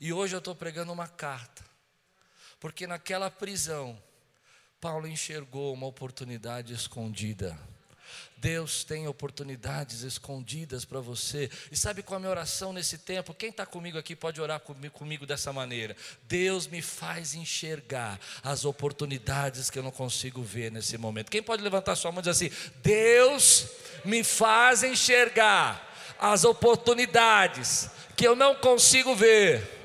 [0.00, 1.64] E hoje eu estou pregando uma carta,
[2.60, 4.00] porque naquela prisão,
[4.80, 7.58] Paulo enxergou uma oportunidade escondida.
[8.40, 11.50] Deus tem oportunidades escondidas para você.
[11.72, 13.34] E sabe qual é a minha oração nesse tempo?
[13.34, 15.96] Quem está comigo aqui pode orar comigo, dessa maneira.
[16.22, 21.30] Deus me faz enxergar as oportunidades que eu não consigo ver nesse momento.
[21.30, 23.66] Quem pode levantar sua mão e dizer assim: Deus
[24.04, 25.84] me faz enxergar
[26.18, 29.76] as oportunidades que eu não consigo ver.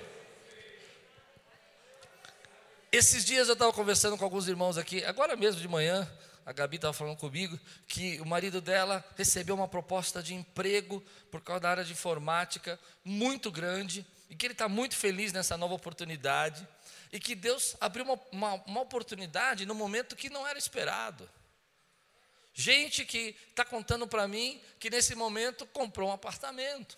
[2.91, 6.07] Esses dias eu estava conversando com alguns irmãos aqui, agora mesmo de manhã,
[6.45, 11.41] a Gabi estava falando comigo que o marido dela recebeu uma proposta de emprego por
[11.41, 15.73] causa da área de informática muito grande e que ele está muito feliz nessa nova
[15.73, 16.67] oportunidade
[17.11, 21.29] e que Deus abriu uma, uma, uma oportunidade no momento que não era esperado.
[22.53, 26.97] Gente que está contando para mim que nesse momento comprou um apartamento.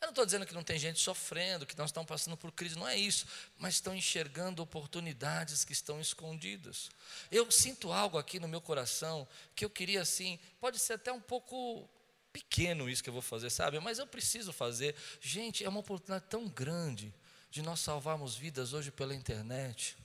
[0.00, 2.78] Eu não estou dizendo que não tem gente sofrendo, que não estão passando por crise,
[2.78, 3.26] não é isso,
[3.58, 6.88] mas estão enxergando oportunidades que estão escondidas.
[7.30, 11.20] Eu sinto algo aqui no meu coração que eu queria assim, pode ser até um
[11.20, 11.86] pouco
[12.32, 13.78] pequeno isso que eu vou fazer, sabe?
[13.80, 14.94] Mas eu preciso fazer.
[15.20, 17.12] Gente, é uma oportunidade tão grande
[17.50, 19.98] de nós salvarmos vidas hoje pela internet.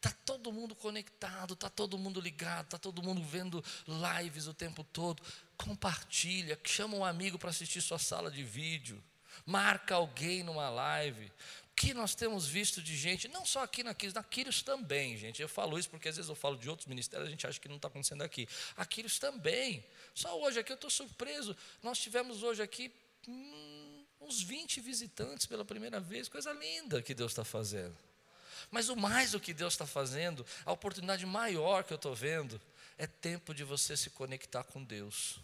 [0.00, 4.82] Está todo mundo conectado, está todo mundo ligado, está todo mundo vendo lives o tempo
[4.82, 5.22] todo.
[5.58, 9.02] Compartilha, chama um amigo para assistir sua sala de vídeo,
[9.44, 11.26] marca alguém numa live.
[11.26, 15.18] O que nós temos visto de gente, não só aqui na Quiris, na Quiris também,
[15.18, 15.42] gente.
[15.42, 17.68] Eu falo isso porque às vezes eu falo de outros ministérios, a gente acha que
[17.68, 18.48] não está acontecendo aqui.
[18.78, 19.84] A Quiris também.
[20.14, 21.54] Só hoje aqui eu estou surpreso.
[21.82, 22.90] Nós tivemos hoje aqui
[23.28, 28.09] hum, uns 20 visitantes pela primeira vez, coisa linda que Deus está fazendo.
[28.70, 32.60] Mas o mais o que Deus está fazendo, a oportunidade maior que eu estou vendo,
[32.96, 35.40] é tempo de você se conectar com Deus.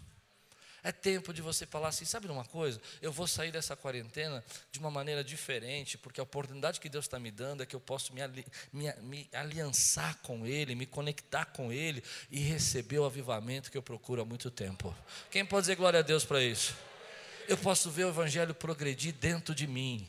[0.87, 2.81] É tempo de você falar assim: sabe uma coisa?
[3.03, 7.19] Eu vou sair dessa quarentena de uma maneira diferente, porque a oportunidade que Deus está
[7.19, 11.45] me dando é que eu posso me, ali, me, me aliançar com Ele, me conectar
[11.47, 14.95] com Ele e receber o avivamento que eu procuro há muito tempo.
[15.29, 16.73] Quem pode dizer glória a Deus para isso?
[17.49, 20.09] Eu posso ver o Evangelho progredir dentro de mim.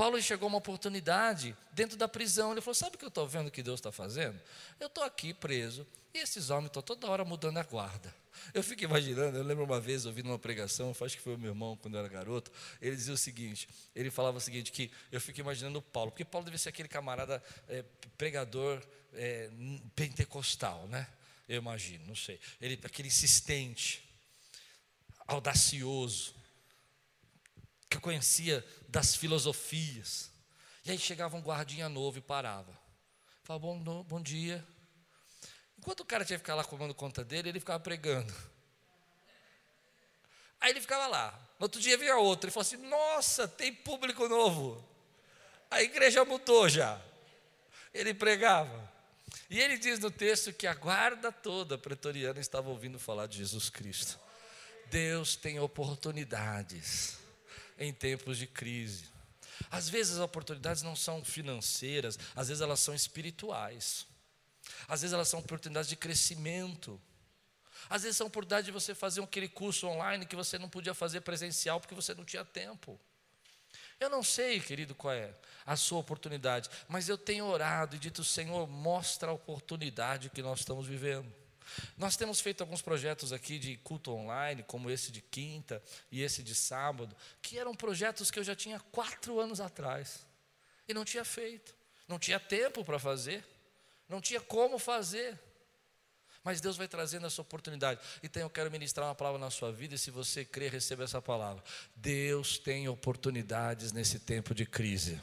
[0.00, 2.52] Paulo chegou uma oportunidade dentro da prisão.
[2.52, 4.40] Ele falou: Sabe o que eu estou vendo que Deus está fazendo?
[4.80, 8.14] Eu estou aqui preso e esses homens estão toda hora mudando a guarda.
[8.54, 11.50] Eu fico imaginando, eu lembro uma vez ouvindo uma pregação, acho que foi o meu
[11.50, 15.20] irmão quando eu era garoto, ele dizia o seguinte, ele falava o seguinte, que eu
[15.20, 17.84] fico imaginando o Paulo, porque Paulo deve ser aquele camarada é,
[18.16, 18.82] pregador
[19.12, 19.50] é,
[19.94, 21.06] pentecostal, né?
[21.46, 22.40] Eu imagino, não sei.
[22.58, 24.02] Ele, aquele insistente,
[25.26, 26.39] audacioso,
[27.90, 30.30] que conhecia das filosofias.
[30.84, 32.72] E aí chegava um guardinha novo e parava.
[33.42, 34.64] Falava, bom, bom dia.
[35.76, 38.32] Enquanto o cara tinha que ficar lá comando conta dele, ele ficava pregando.
[40.60, 41.32] Aí ele ficava lá.
[41.58, 42.46] No outro dia vinha outro.
[42.46, 44.86] Ele falou assim: Nossa, tem público novo.
[45.70, 47.00] A igreja mudou já.
[47.94, 48.90] Ele pregava.
[49.48, 53.70] E ele diz no texto que a guarda toda pretoriana estava ouvindo falar de Jesus
[53.70, 54.18] Cristo.
[54.90, 57.19] Deus tem oportunidades
[57.80, 59.04] em tempos de crise.
[59.70, 64.06] Às vezes as oportunidades não são financeiras, às vezes elas são espirituais.
[64.86, 67.00] Às vezes elas são oportunidades de crescimento.
[67.88, 71.22] Às vezes são oportunidades de você fazer aquele curso online que você não podia fazer
[71.22, 73.00] presencial porque você não tinha tempo.
[73.98, 75.34] Eu não sei, querido, qual é
[75.66, 80.60] a sua oportunidade, mas eu tenho orado e dito, Senhor, mostra a oportunidade que nós
[80.60, 81.39] estamos vivendo.
[81.96, 86.42] Nós temos feito alguns projetos aqui de culto online, como esse de quinta e esse
[86.42, 90.26] de sábado, que eram projetos que eu já tinha quatro anos atrás
[90.88, 91.74] e não tinha feito,
[92.08, 93.44] não tinha tempo para fazer
[94.10, 95.38] não tinha como fazer.
[96.42, 98.00] Mas Deus vai trazendo essa oportunidade.
[98.22, 101.22] Então eu quero ministrar uma palavra na sua vida, e se você crer, receba essa
[101.22, 101.62] palavra.
[101.94, 105.20] Deus tem oportunidades nesse tempo de crise.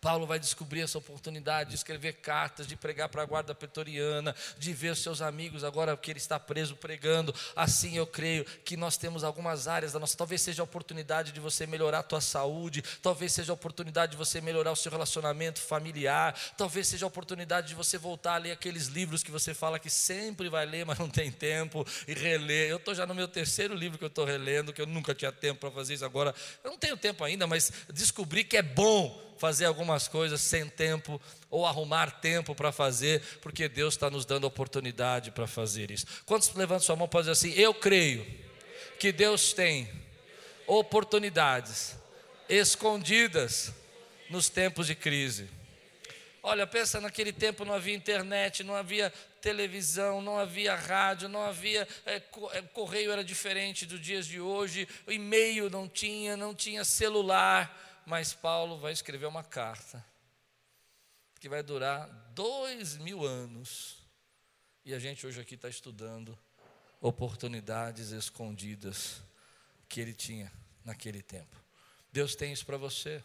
[0.00, 4.72] Paulo vai descobrir essa oportunidade de escrever cartas, de pregar para a guarda pretoriana, de
[4.72, 7.34] ver seus amigos agora que ele está preso pregando.
[7.54, 11.40] Assim eu creio que nós temos algumas áreas da nossa, talvez seja a oportunidade de
[11.40, 15.60] você melhorar a tua saúde, talvez seja a oportunidade de você melhorar o seu relacionamento
[15.60, 19.78] familiar, talvez seja a oportunidade de você voltar a ler aqueles livros que você fala
[19.78, 22.70] que sempre vai ler, mas não tem tempo e reler.
[22.70, 25.32] Eu estou já no meu terceiro livro que eu estou relendo, que eu nunca tinha
[25.32, 26.34] tempo para fazer isso agora.
[26.62, 31.20] Eu não tenho tempo ainda, mas descobri que é bom fazer algumas coisas sem tempo
[31.50, 36.06] ou arrumar tempo para fazer, porque Deus está nos dando oportunidade para fazer isso.
[36.26, 37.60] Quantos levantam sua mão podem dizer assim?
[37.60, 38.26] Eu creio
[38.98, 39.88] que Deus tem
[40.66, 41.96] oportunidades
[42.48, 43.72] escondidas
[44.28, 45.48] nos tempos de crise.
[46.42, 51.86] Olha, pensa naquele tempo não havia internet, não havia televisão, não havia rádio, não havia
[52.06, 52.20] é
[52.72, 58.78] correio era diferente dos dias de hoje, e-mail não tinha, não tinha celular mas Paulo
[58.78, 60.02] vai escrever uma carta
[61.38, 63.98] que vai durar dois mil anos.
[64.82, 66.36] E a gente hoje aqui está estudando
[67.02, 69.22] oportunidades escondidas
[69.90, 70.50] que ele tinha
[70.82, 71.54] naquele tempo.
[72.10, 73.22] Deus tem isso para você.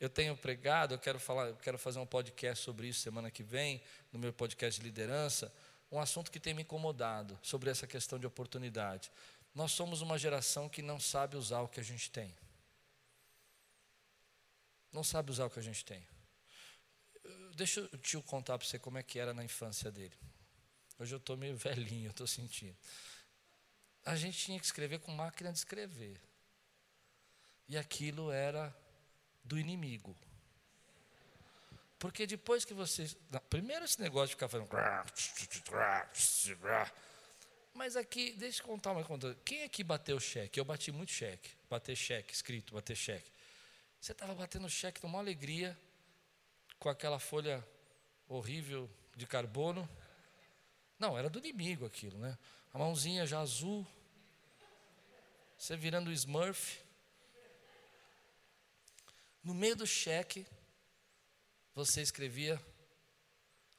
[0.00, 3.42] Eu tenho pregado, eu quero falar, eu quero fazer um podcast sobre isso semana que
[3.42, 5.52] vem, no meu podcast de liderança,
[5.92, 9.12] um assunto que tem me incomodado sobre essa questão de oportunidade.
[9.54, 12.34] Nós somos uma geração que não sabe usar o que a gente tem
[14.92, 16.06] não sabe usar o que a gente tem.
[17.54, 20.16] Deixa o tio contar para você como é que era na infância dele.
[20.98, 22.76] Hoje eu estou meio velhinho, eu estou sentindo.
[24.04, 26.20] A gente tinha que escrever com máquina de escrever.
[27.68, 28.74] E aquilo era
[29.44, 30.16] do inimigo.
[31.98, 33.06] Porque depois que você.
[33.50, 34.68] Primeiro esse negócio de ficar fazendo.
[37.74, 39.36] Mas aqui, deixa eu contar uma coisa.
[39.44, 40.58] Quem aqui bateu cheque?
[40.58, 41.50] Eu bati muito cheque.
[41.68, 43.30] Bater cheque, escrito, bater cheque.
[44.00, 45.78] Você estava batendo cheque numa alegria,
[46.78, 47.66] com aquela folha
[48.26, 49.88] horrível de carbono.
[50.98, 52.38] Não, era do inimigo aquilo, né?
[52.72, 53.86] A mãozinha já azul.
[55.58, 56.80] Você virando o Smurf.
[59.44, 60.46] No meio do cheque,
[61.74, 62.60] você escrevia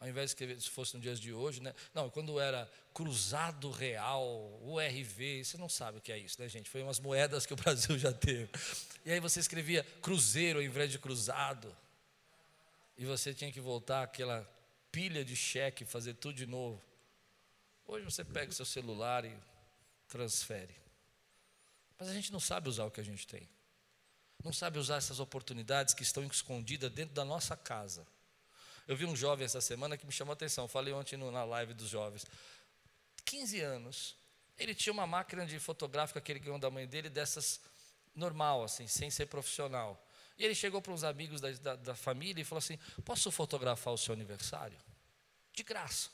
[0.02, 1.76] ao invés de escrever, se fosse nos dias de hoje, né?
[1.94, 6.70] Não, quando era cruzado real, URV, você não sabe o que é isso, né, gente?
[6.70, 8.50] Foi umas moedas que o Brasil já teve.
[9.06, 11.76] E aí você escrevia cruzeiro ao invés de cruzado.
[12.98, 14.48] E você tinha que voltar aquela
[14.92, 16.82] pilha de cheque, fazer tudo de novo.
[17.88, 19.36] Hoje você pega o seu celular e
[20.08, 20.76] transfere.
[21.98, 23.48] Mas a gente não sabe usar o que a gente tem.
[24.44, 28.06] não sabe usar essas oportunidades que estão escondidas dentro da nossa casa.
[28.88, 31.74] Eu vi um jovem essa semana que me chamou a atenção, falei ontem na live
[31.74, 32.26] dos jovens.
[33.26, 34.16] 15 anos,
[34.58, 37.62] ele tinha uma máquina de fotográfica que ele ganhou da mãe dele, dessas
[38.16, 40.08] normal, assim, sem ser profissional.
[40.38, 43.94] E ele chegou para uns amigos da, da, da família e falou assim: Posso fotografar
[43.94, 44.78] o seu aniversário?
[45.54, 46.10] De graça.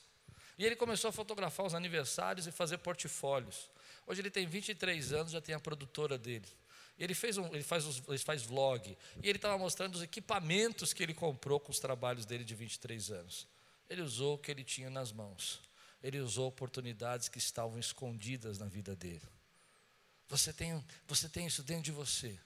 [0.58, 3.70] E ele começou a fotografar os aniversários e fazer portfólios.
[4.05, 6.47] Hoje ele tem 23 anos, já tem a produtora dele.
[6.97, 8.97] Ele, fez um, ele, faz ele faz vlog.
[9.22, 13.12] E ele estava mostrando os equipamentos que ele comprou com os trabalhos dele de 23
[13.12, 13.47] anos.
[13.88, 15.62] Ele usou o que ele tinha nas mãos.
[16.02, 19.28] Ele usou oportunidades que estavam escondidas na vida dele.
[20.30, 22.38] Você tem, você tem isso dentro de você.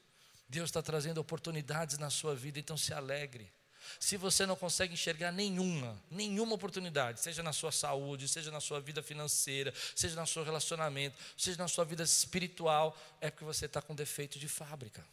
[0.48, 3.52] Deus está trazendo oportunidades na sua vida, então se alegre.
[4.00, 8.80] Se você não consegue enxergar nenhuma, nenhuma oportunidade, seja na sua saúde, seja na sua
[8.80, 13.82] vida financeira, seja no seu relacionamento, seja na sua vida espiritual, é porque você está
[13.82, 15.04] com defeito de fábrica.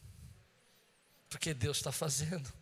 [1.30, 2.53] Porque Deus está fazendo.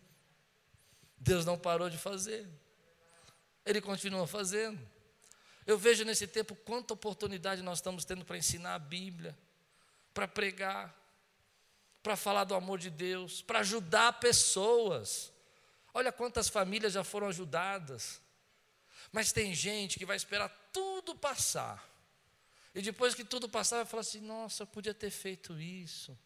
[1.17, 2.47] Deus não parou de fazer.
[3.65, 4.79] Ele continua fazendo.
[5.67, 9.37] Eu vejo nesse tempo quanta oportunidade nós estamos tendo para ensinar a Bíblia,
[10.13, 10.95] para pregar,
[12.01, 15.29] para falar do amor de Deus, para ajudar pessoas.
[15.93, 18.21] Olha quantas famílias já foram ajudadas.
[19.11, 21.85] Mas tem gente que vai esperar tudo passar.
[22.73, 26.17] E depois que tudo passar, vai falar assim: nossa, eu podia ter feito isso.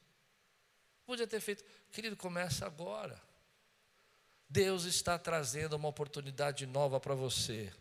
[1.04, 1.64] Podia ter feito.
[1.92, 3.20] Querido, começa agora.
[4.48, 7.74] Deus está trazendo uma oportunidade nova para você.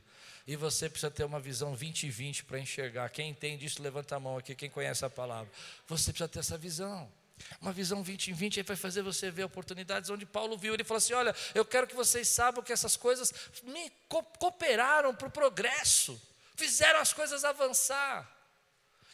[0.51, 3.09] E você precisa ter uma visão 2020 para enxergar.
[3.11, 4.53] Quem entende isso, levanta a mão aqui.
[4.53, 5.49] Quem conhece a palavra.
[5.87, 7.09] Você precisa ter essa visão.
[7.61, 10.75] Uma visão 20 em 20 vai fazer você ver oportunidades onde Paulo viu.
[10.75, 13.33] Ele falou assim: Olha, eu quero que vocês saibam que essas coisas
[13.63, 16.21] me co cooperaram para o progresso,
[16.57, 18.29] fizeram as coisas avançar.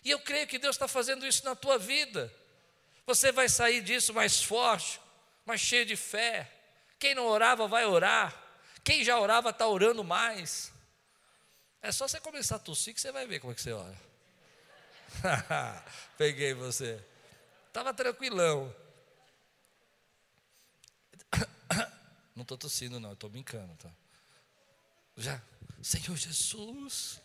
[0.03, 2.33] E eu creio que Deus está fazendo isso na tua vida.
[3.05, 4.99] Você vai sair disso mais forte,
[5.45, 6.51] mais cheio de fé.
[6.99, 8.35] Quem não orava vai orar.
[8.83, 10.75] Quem já orava está orando mais.
[11.87, 13.97] É só você começar a tossir que você vai ver como é que você ora.
[16.19, 17.01] Peguei você.
[17.69, 18.75] Estava tranquilão.
[22.35, 23.73] Não estou tossindo, não, estou brincando.
[23.77, 23.89] Tá?
[25.17, 25.41] Já,
[25.81, 27.21] Senhor Jesus,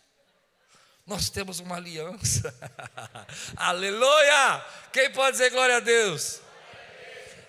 [1.04, 2.54] nós temos uma aliança.
[3.56, 4.64] Aleluia!
[4.92, 6.40] Quem pode dizer glória a Deus?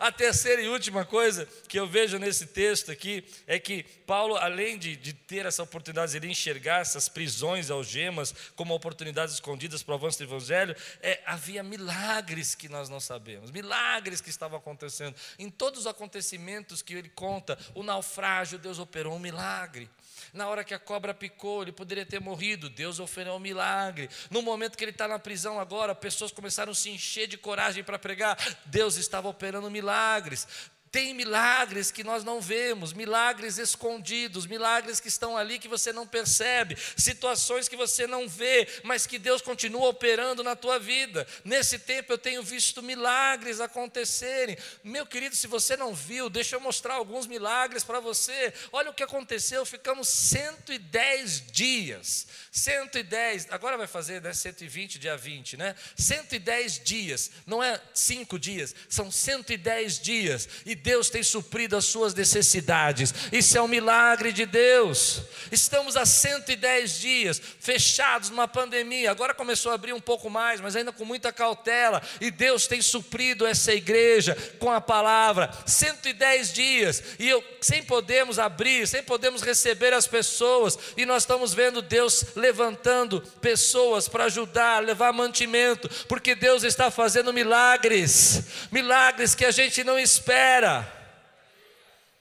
[0.03, 4.77] A terceira e última coisa que eu vejo nesse texto aqui é que Paulo, além
[4.77, 9.95] de, de ter essa oportunidade de enxergar essas prisões, algemas, como oportunidades escondidas para o
[9.95, 15.15] avanço do Evangelho, é, havia milagres que nós não sabemos, milagres que estavam acontecendo.
[15.39, 19.89] Em todos os acontecimentos que ele conta, o naufrágio, Deus operou um milagre.
[20.34, 22.67] Na hora que a cobra picou, ele poderia ter morrido.
[22.67, 24.09] Deus ofereceu um milagre.
[24.31, 27.84] No momento que ele está na prisão agora, pessoas começaram a se encher de coragem
[27.84, 28.36] para pregar.
[28.65, 30.47] Deus estava operando milagres.
[30.93, 36.05] Tem milagres que nós não vemos, milagres escondidos, milagres que estão ali que você não
[36.05, 41.25] percebe, situações que você não vê, mas que Deus continua operando na tua vida.
[41.43, 44.55] Nesse tempo eu tenho visto milagres acontecerem.
[44.83, 48.53] Meu querido, se você não viu, deixa eu mostrar alguns milagres para você.
[48.71, 52.27] Olha o que aconteceu, ficamos 110 dias.
[52.51, 55.75] 110, agora vai fazer né, 120, dia 20, né?
[55.97, 60.47] 110 dias, não é cinco dias, são 110 dias.
[60.63, 63.13] E Deus tem suprido as suas necessidades.
[63.31, 65.21] Isso é um milagre de Deus.
[65.49, 69.09] Estamos há 110 dias fechados numa pandemia.
[69.09, 72.01] Agora começou a abrir um pouco mais, mas ainda com muita cautela.
[72.19, 75.49] E Deus tem suprido essa igreja com a palavra.
[75.65, 77.01] 110 dias.
[77.17, 80.77] E eu sem podemos abrir, sem podemos receber as pessoas.
[80.97, 87.31] E nós estamos vendo Deus levantando pessoas para ajudar, levar mantimento, porque Deus está fazendo
[87.31, 88.43] milagres.
[88.69, 90.72] Milagres que a gente não espera.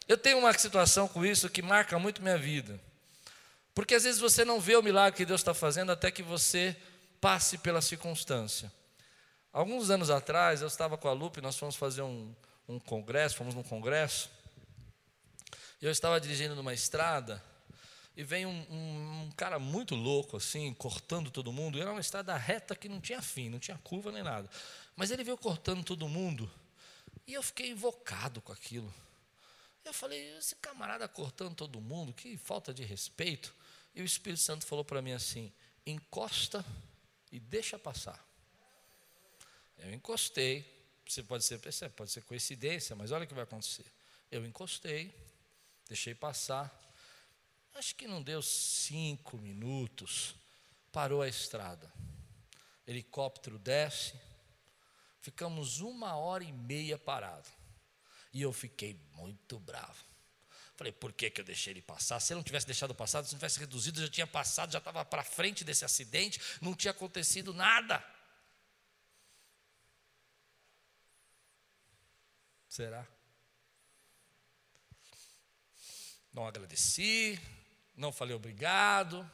[0.09, 2.81] Eu tenho uma situação com isso que marca muito minha vida.
[3.75, 6.77] Porque às vezes você não vê o milagre que Deus está fazendo até que você
[7.21, 8.71] passe pela circunstância.
[9.53, 12.35] Alguns anos atrás, eu estava com a Lupe, nós fomos fazer um,
[12.69, 14.31] um congresso, fomos num congresso,
[15.81, 17.43] e eu estava dirigindo numa estrada,
[18.17, 22.37] e vem um, um, um, cara muito louco, assim, cortando todo mundo, era uma estrada
[22.37, 24.49] reta que não tinha fim, não tinha curva nem nada.
[24.97, 26.51] Mas ele veio cortando todo mundo,
[27.27, 28.93] e eu fiquei invocado com aquilo.
[29.85, 33.55] Eu falei, esse camarada cortando todo mundo, que falta de respeito.
[33.95, 35.53] E o Espírito Santo falou para mim assim:
[35.85, 36.65] encosta
[37.31, 38.25] e deixa passar.
[39.79, 40.71] Eu encostei.
[41.07, 41.59] Você pode ser,
[41.91, 43.85] pode ser coincidência, mas olha o que vai acontecer.
[44.31, 45.13] Eu encostei,
[45.89, 46.73] deixei passar.
[47.75, 50.35] Acho que não deu cinco minutos.
[50.91, 51.93] Parou a estrada.
[52.87, 54.15] Helicóptero desce
[55.23, 57.49] Ficamos uma hora e meia parado.
[58.35, 60.05] E eu fiquei muito bravo.
[60.75, 62.19] Falei, por que, que eu deixei ele passar?
[62.19, 65.05] Se ele não tivesse deixado passar, se não tivesse reduzido, já tinha passado, já estava
[65.05, 68.05] para frente desse acidente, não tinha acontecido nada.
[72.69, 73.07] Será?
[76.33, 77.39] Não agradeci,
[77.95, 79.31] não falei obrigado,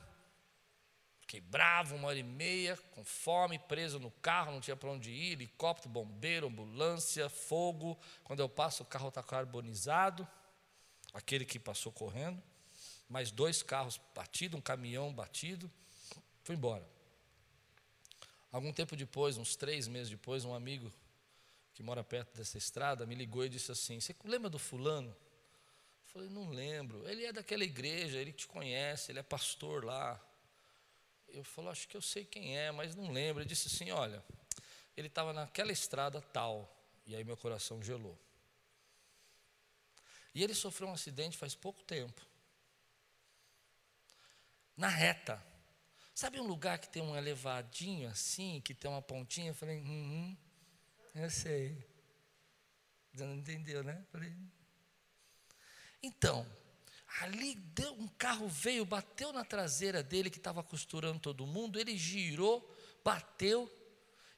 [1.29, 5.11] fiquei bravo uma hora e meia, com fome, preso no carro, não tinha para onde
[5.11, 7.99] ir, helicóptero, bombeiro, ambulância, fogo.
[8.25, 10.27] Quando eu passo, o carro está carbonizado
[11.13, 12.43] aquele que passou correndo,
[13.11, 15.71] mais dois carros batidos, um caminhão batido,
[16.43, 16.89] fui embora.
[18.51, 20.91] Algum tempo depois, uns três meses depois, um amigo
[21.75, 25.11] que mora perto dessa estrada me ligou e disse assim: Você lembra do fulano?
[25.11, 27.07] Eu falei, não lembro.
[27.07, 30.19] Ele é daquela igreja, ele te conhece, ele é pastor lá.
[31.29, 33.43] Eu falei, acho que eu sei quem é, mas não lembro.
[33.43, 34.25] Ele disse assim: olha,
[34.97, 36.75] ele estava naquela estrada tal.
[37.07, 38.19] E aí meu coração gelou.
[40.35, 42.21] E ele sofreu um acidente faz pouco tempo.
[44.77, 45.43] Na reta.
[46.15, 49.51] Sabe um lugar que tem um elevadinho assim, que tem uma pontinha?
[49.51, 50.37] Eu falei, uhum,
[51.15, 51.77] eu sei.
[53.13, 54.05] Você não entendeu, né?
[54.11, 54.37] falei.
[56.03, 56.47] Então,
[57.21, 61.97] ali deu, um carro veio, bateu na traseira dele que estava costurando todo mundo, ele
[61.97, 63.71] girou, bateu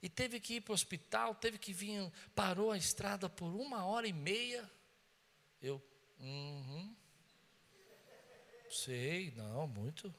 [0.03, 3.85] e teve que ir para o hospital, teve que vir, parou a estrada por uma
[3.85, 4.71] hora e meia.
[5.61, 5.83] Eu,
[6.18, 6.97] uhum.
[8.71, 10.14] Sei, não, muito.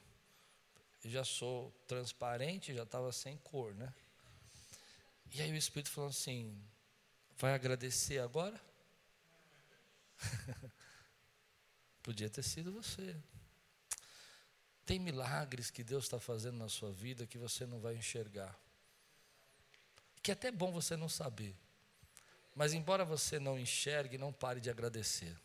[1.02, 3.92] Eu já sou transparente, já estava sem cor, né?
[5.32, 6.62] E aí o Espírito falou assim:
[7.38, 8.60] vai agradecer agora?
[12.02, 13.16] Podia ter sido você.
[14.84, 18.58] Tem milagres que Deus está fazendo na sua vida que você não vai enxergar.
[20.22, 21.54] Que é até bom você não saber.
[22.54, 25.36] Mas embora você não enxergue, não pare de agradecer.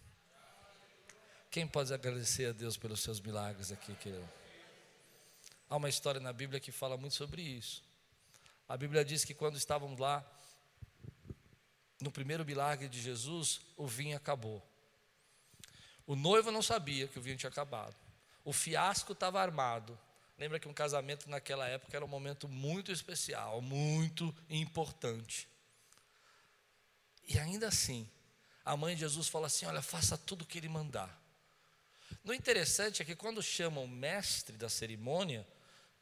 [1.50, 4.28] Quem pode agradecer a Deus pelos seus milagres aqui, querido?
[5.70, 7.84] Há uma história na Bíblia que fala muito sobre isso.
[8.68, 10.26] A Bíblia diz que quando estávamos lá,
[12.02, 14.62] no primeiro milagre de Jesus, o vinho acabou.
[16.08, 17.96] O noivo não sabia que o vinho tinha acabado.
[18.46, 20.00] O fiasco estava armado.
[20.38, 25.50] Lembra que um casamento naquela época era um momento muito especial, muito importante.
[27.28, 28.10] E ainda assim,
[28.64, 31.22] a mãe de Jesus fala assim: Olha, faça tudo o que ele mandar.
[32.24, 35.46] No interessante é que quando chamam o mestre da cerimônia,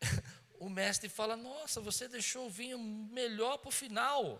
[0.59, 4.39] o mestre fala: Nossa, você deixou o vinho melhor para o final.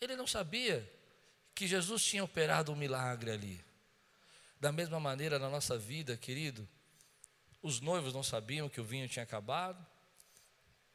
[0.00, 0.92] Ele não sabia
[1.54, 3.65] que Jesus tinha operado um milagre ali.
[4.60, 6.68] Da mesma maneira, na nossa vida, querido,
[7.62, 9.84] os noivos não sabiam que o vinho tinha acabado.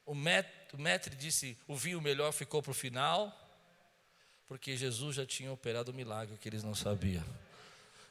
[0.06, 3.38] O mestre disse: o vinho melhor ficou para o final,
[4.48, 7.24] porque Jesus já tinha operado o milagre que eles não sabiam.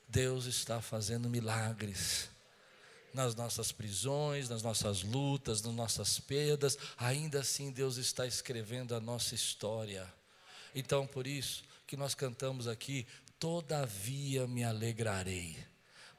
[0.09, 2.30] Deus está fazendo milagres
[3.12, 9.01] nas nossas prisões, nas nossas lutas, nas nossas perdas, ainda assim Deus está escrevendo a
[9.01, 10.12] nossa história.
[10.74, 13.07] Então, por isso que nós cantamos aqui,
[13.41, 15.57] todavia me alegrarei,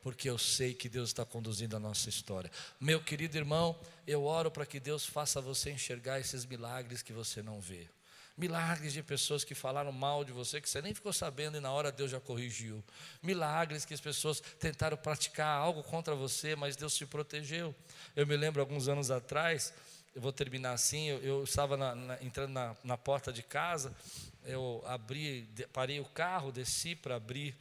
[0.01, 2.49] porque eu sei que Deus está conduzindo a nossa história.
[2.80, 7.43] Meu querido irmão, eu oro para que Deus faça você enxergar esses milagres que você
[7.43, 7.88] não vê.
[8.36, 11.72] Milagres de pessoas que falaram mal de você, que você nem ficou sabendo e na
[11.72, 12.84] hora Deus já corrigiu.
[13.22, 17.76] Milagres que as pessoas tentaram praticar algo contra você, mas Deus te protegeu.
[18.15, 19.72] Eu me lembro alguns anos atrás,
[20.15, 23.95] eu vou terminar assim, eu, eu estava na, na, entrando na, na porta de casa,
[24.44, 27.56] eu abri, parei o carro, desci para abrir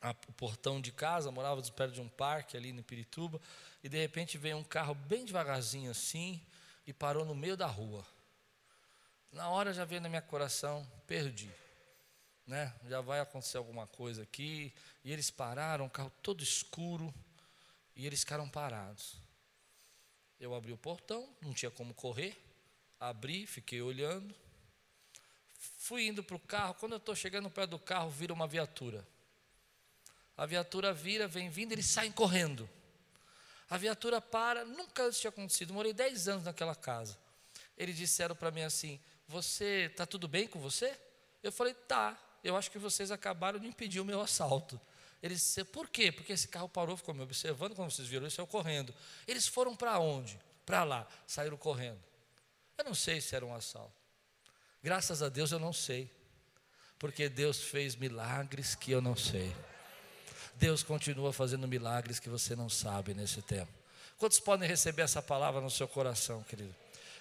[0.00, 3.40] a, o portão de casa, morava perto de um parque ali no Pirituba,
[3.82, 6.40] e de repente veio um carro bem devagarzinho assim
[6.86, 8.04] e parou no meio da rua.
[9.32, 11.50] Na hora já veio na minha coração, perdi.
[12.46, 12.72] Né?
[12.88, 14.72] Já vai acontecer alguma coisa aqui.
[15.02, 17.12] E eles pararam, o carro todo escuro,
[17.96, 19.16] e eles ficaram parados.
[20.38, 22.36] Eu abri o portão, não tinha como correr.
[23.00, 24.34] Abri, fiquei olhando.
[25.84, 26.72] Fui indo para o carro.
[26.80, 29.06] Quando eu estou chegando perto do carro, vira uma viatura.
[30.34, 32.66] A viatura vira, vem vindo, eles saem correndo.
[33.68, 35.74] A viatura para, nunca antes tinha acontecido.
[35.74, 37.18] Morei 10 anos naquela casa.
[37.76, 40.98] Eles disseram para mim assim: você está tudo bem com você?
[41.42, 42.18] Eu falei: Tá.
[42.42, 44.80] Eu acho que vocês acabaram de impedir o meu assalto.
[45.22, 46.10] Eles disseram: Por quê?
[46.10, 48.94] Porque esse carro parou, ficou me observando quando vocês viram isso, eu correndo.
[49.28, 50.40] Eles foram para onde?
[50.64, 52.02] Para lá, saíram correndo.
[52.78, 54.03] Eu não sei se era um assalto.
[54.84, 56.10] Graças a Deus eu não sei.
[56.98, 59.50] Porque Deus fez milagres que eu não sei.
[60.56, 63.72] Deus continua fazendo milagres que você não sabe nesse tempo.
[64.18, 66.74] Quantos podem receber essa palavra no seu coração, querido?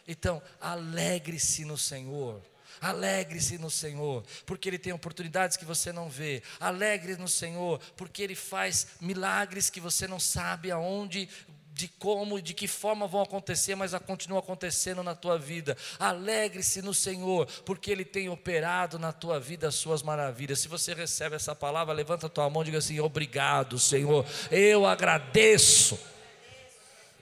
[0.05, 2.41] Então, alegre-se no Senhor.
[2.81, 6.43] Alegre-se no Senhor, porque Ele tem oportunidades que você não vê.
[6.59, 11.29] Alegre no Senhor, porque Ele faz milagres que você não sabe aonde
[11.73, 15.75] de como e de que forma vão acontecer, mas continua acontecendo na tua vida.
[15.97, 20.59] Alegre-se no Senhor, porque Ele tem operado na tua vida as suas maravilhas.
[20.59, 24.85] Se você recebe essa palavra, levanta a tua mão e diga assim: Obrigado, Senhor, eu
[24.85, 25.99] agradeço.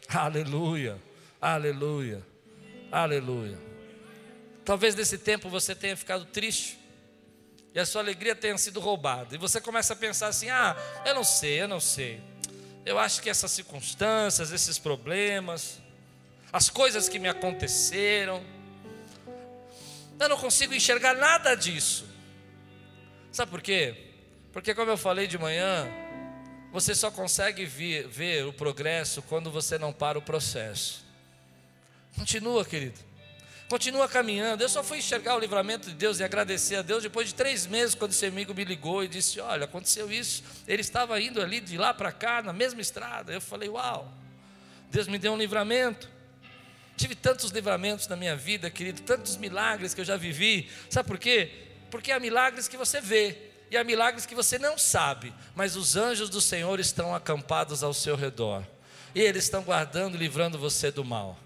[0.10, 1.02] Aleluia,
[1.40, 2.22] aleluia,
[2.92, 3.58] aleluia.
[4.66, 6.78] Talvez nesse tempo você tenha ficado triste
[7.74, 9.34] e a sua alegria tenha sido roubada.
[9.34, 10.76] E você começa a pensar assim: ah,
[11.06, 12.22] eu não sei, eu não sei.
[12.86, 15.80] Eu acho que essas circunstâncias, esses problemas,
[16.52, 18.44] as coisas que me aconteceram,
[20.20, 22.06] eu não consigo enxergar nada disso.
[23.32, 23.96] Sabe por quê?
[24.52, 25.88] Porque, como eu falei de manhã,
[26.72, 31.06] você só consegue ver, o progresso quando você não para o processo.
[32.16, 33.00] Continua, querido.
[33.72, 34.62] Continua caminhando.
[34.62, 37.66] Eu só fui enxergar o livramento de Deus e agradecer a Deus depois de três
[37.66, 40.44] meses, quando esse amigo me ligou e disse: Olha, aconteceu isso.
[40.68, 43.32] Ele estava indo ali de lá para cá, na mesma estrada.
[43.32, 44.12] Eu falei: Uau,
[44.92, 46.10] Deus me deu um livramento.
[46.98, 50.70] Tive tantos livramentos na minha vida, querido, tantos milagres que eu já vivi.
[50.90, 51.50] Sabe por quê?
[51.90, 53.38] Porque há milagres que você vê
[53.72, 57.94] e há milagres que você não sabe, mas os anjos do Senhor estão acampados ao
[57.94, 58.68] seu redor.
[59.16, 61.40] E eles estão guardando e livrando você do mal.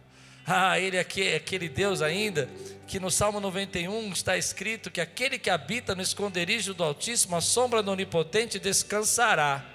[0.48, 1.00] Ah, ele é
[1.36, 2.48] aquele Deus ainda
[2.88, 7.42] que no Salmo 91 está escrito que aquele que habita no esconderijo do Altíssimo, a
[7.42, 9.66] sombra do Onipotente descansará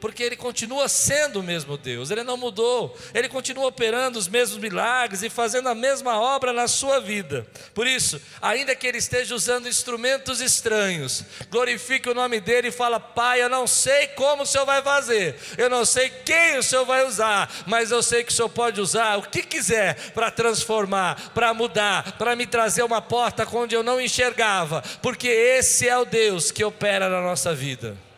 [0.00, 4.58] porque Ele continua sendo o mesmo Deus, Ele não mudou, Ele continua operando os mesmos
[4.58, 7.46] milagres e fazendo a mesma obra na sua vida.
[7.74, 12.98] Por isso, ainda que Ele esteja usando instrumentos estranhos, glorifique o nome dEle e fala:
[12.98, 16.84] Pai, eu não sei como o Senhor vai fazer, eu não sei quem o Senhor
[16.84, 21.30] vai usar, mas eu sei que o Senhor pode usar o que quiser para transformar,
[21.34, 26.04] para mudar, para me trazer uma porta onde eu não enxergava, porque esse é o
[26.04, 28.09] Deus que opera na nossa vida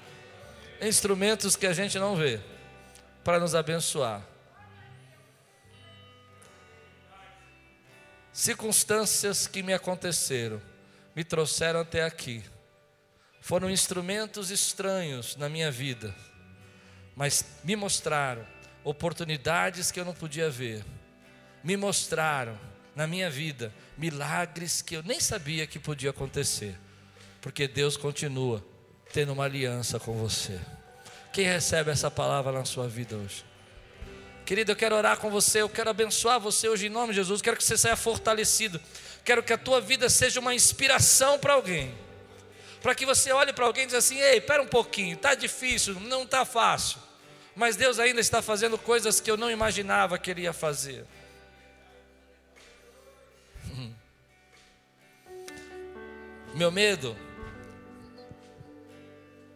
[0.83, 2.41] instrumentos que a gente não vê
[3.23, 4.23] para nos abençoar.
[8.33, 10.61] Circunstâncias que me aconteceram
[11.15, 12.43] me trouxeram até aqui.
[13.41, 16.15] Foram instrumentos estranhos na minha vida,
[17.15, 18.47] mas me mostraram
[18.83, 20.85] oportunidades que eu não podia ver.
[21.63, 22.59] Me mostraram
[22.97, 26.79] na minha vida milagres que eu nem sabia que podia acontecer,
[27.41, 28.72] porque Deus continua
[29.13, 30.59] tendo uma aliança com você.
[31.33, 33.45] Quem recebe essa palavra na sua vida hoje?
[34.45, 37.41] Querido, eu quero orar com você, eu quero abençoar você hoje em nome de Jesus,
[37.41, 38.81] quero que você saia fortalecido,
[39.25, 41.95] quero que a tua vida seja uma inspiração para alguém,
[42.83, 45.95] para que você olhe para alguém e diga assim: ei, espera um pouquinho, está difícil,
[46.01, 46.99] não está fácil,
[47.55, 51.05] mas Deus ainda está fazendo coisas que eu não imaginava que Ele ia fazer.
[56.55, 57.17] Meu medo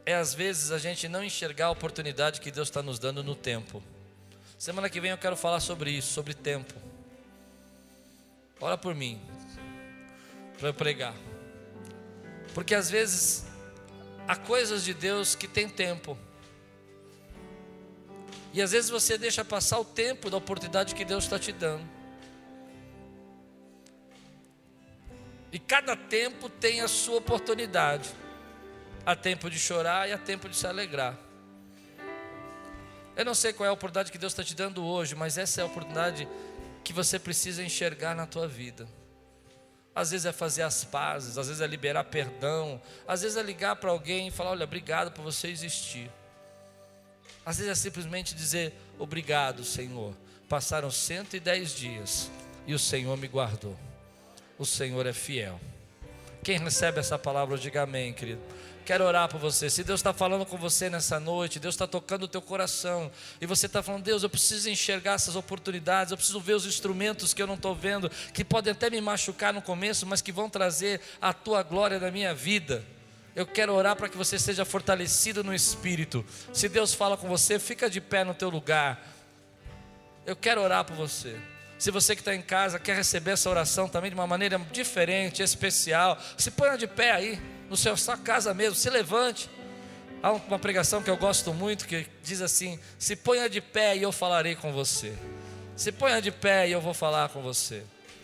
[0.07, 3.35] é às vezes a gente não enxergar a oportunidade que Deus está nos dando no
[3.35, 3.83] tempo.
[4.57, 6.73] Semana que vem eu quero falar sobre isso, sobre tempo.
[8.61, 9.21] Ora por mim,
[10.59, 11.15] para eu pregar.
[12.55, 13.47] Porque às vezes
[14.29, 16.17] há coisas de Deus que tem tempo.
[18.55, 21.87] E às vezes você deixa passar o tempo da oportunidade que Deus está te dando.
[25.53, 28.09] E cada tempo tem a sua oportunidade.
[29.07, 31.17] Há tempo de chorar e há tempo de se alegrar.
[33.15, 35.61] Eu não sei qual é a oportunidade que Deus está te dando hoje, mas essa
[35.61, 36.29] é a oportunidade
[36.83, 38.87] que você precisa enxergar na tua vida.
[39.95, 43.77] Às vezes é fazer as pazes, às vezes é liberar perdão, às vezes é ligar
[43.77, 46.11] para alguém e falar: Olha, obrigado por você existir.
[47.47, 50.15] Às vezes é simplesmente dizer: Obrigado, Senhor.
[50.49, 52.31] Passaram 110 dias
[52.67, 53.79] e o Senhor me guardou.
[54.59, 55.61] O Senhor é fiel.
[56.43, 58.41] Quem recebe essa palavra, diga amém, querido.
[58.87, 59.69] Quero orar por você.
[59.69, 63.11] Se Deus está falando com você nessa noite, Deus está tocando o teu coração,
[63.41, 67.35] e você está falando, Deus, eu preciso enxergar essas oportunidades, eu preciso ver os instrumentos
[67.35, 70.49] que eu não estou vendo, que podem até me machucar no começo, mas que vão
[70.49, 72.85] trazer a tua glória na minha vida.
[73.35, 76.25] Eu quero orar para que você seja fortalecido no espírito.
[76.53, 79.05] Se Deus fala com você, fica de pé no teu lugar.
[80.25, 81.37] Eu quero orar por você.
[81.77, 85.43] Se você que está em casa quer receber essa oração também de uma maneira diferente,
[85.43, 89.51] especial, se ponha de pé aí no seu sua casa mesmo, se levante.
[90.23, 94.03] Há uma pregação que eu gosto muito que diz assim: se ponha de pé e
[94.03, 95.15] eu falarei com você.
[95.77, 97.83] Se ponha de pé e eu vou falar com você.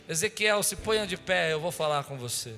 [0.08, 2.54] Ezequiel, se ponha de pé, eu vou falar com você.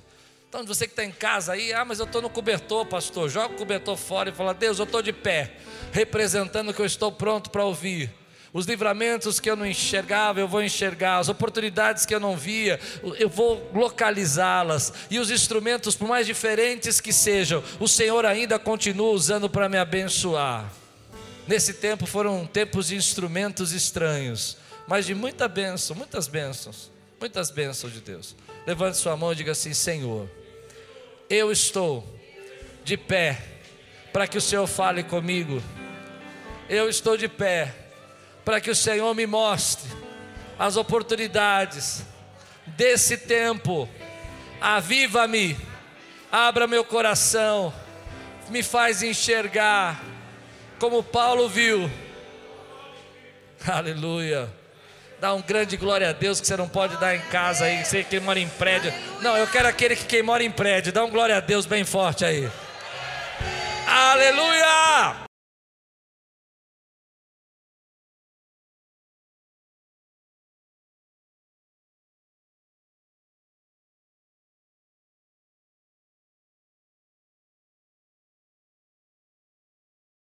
[0.49, 3.28] Então, você que está em casa aí, ah, mas eu estou no cobertor, pastor.
[3.28, 5.57] Joga o cobertor fora e fala: Deus, eu estou de pé,
[5.93, 8.12] representando que eu estou pronto para ouvir
[8.55, 11.18] Os livramentos que eu não enxergava, eu vou enxergar.
[11.18, 12.78] As oportunidades que eu não via,
[13.18, 14.92] eu vou localizá-las.
[15.11, 19.76] E os instrumentos, por mais diferentes que sejam, o Senhor ainda continua usando para me
[19.76, 20.72] abençoar.
[21.48, 27.92] Nesse tempo foram tempos de instrumentos estranhos, mas de muita bênção, muitas bênçãos, muitas bênçãos
[27.92, 28.36] de Deus.
[28.64, 30.30] Levante sua mão e diga assim: Senhor,
[31.28, 32.09] eu estou
[32.84, 33.36] de pé
[34.12, 35.61] para que o Senhor fale comigo.
[36.68, 37.84] Eu estou de pé
[38.45, 39.90] para que o Senhor me mostre
[40.59, 42.05] as oportunidades
[42.66, 43.88] desse tempo.
[44.61, 45.57] Aviva-me,
[46.30, 47.72] abra meu coração,
[48.49, 50.03] me faz enxergar
[50.78, 51.90] como Paulo viu.
[53.66, 54.53] Aleluia.
[55.20, 58.05] Dá um grande glória a Deus que você não pode dar em casa aí, você
[58.05, 58.92] que mora em prédio.
[59.22, 60.92] Não, eu quero aquele que quem mora em prédio.
[60.92, 62.51] Dá um glória a Deus bem forte aí.
[63.86, 65.24] Aleluia!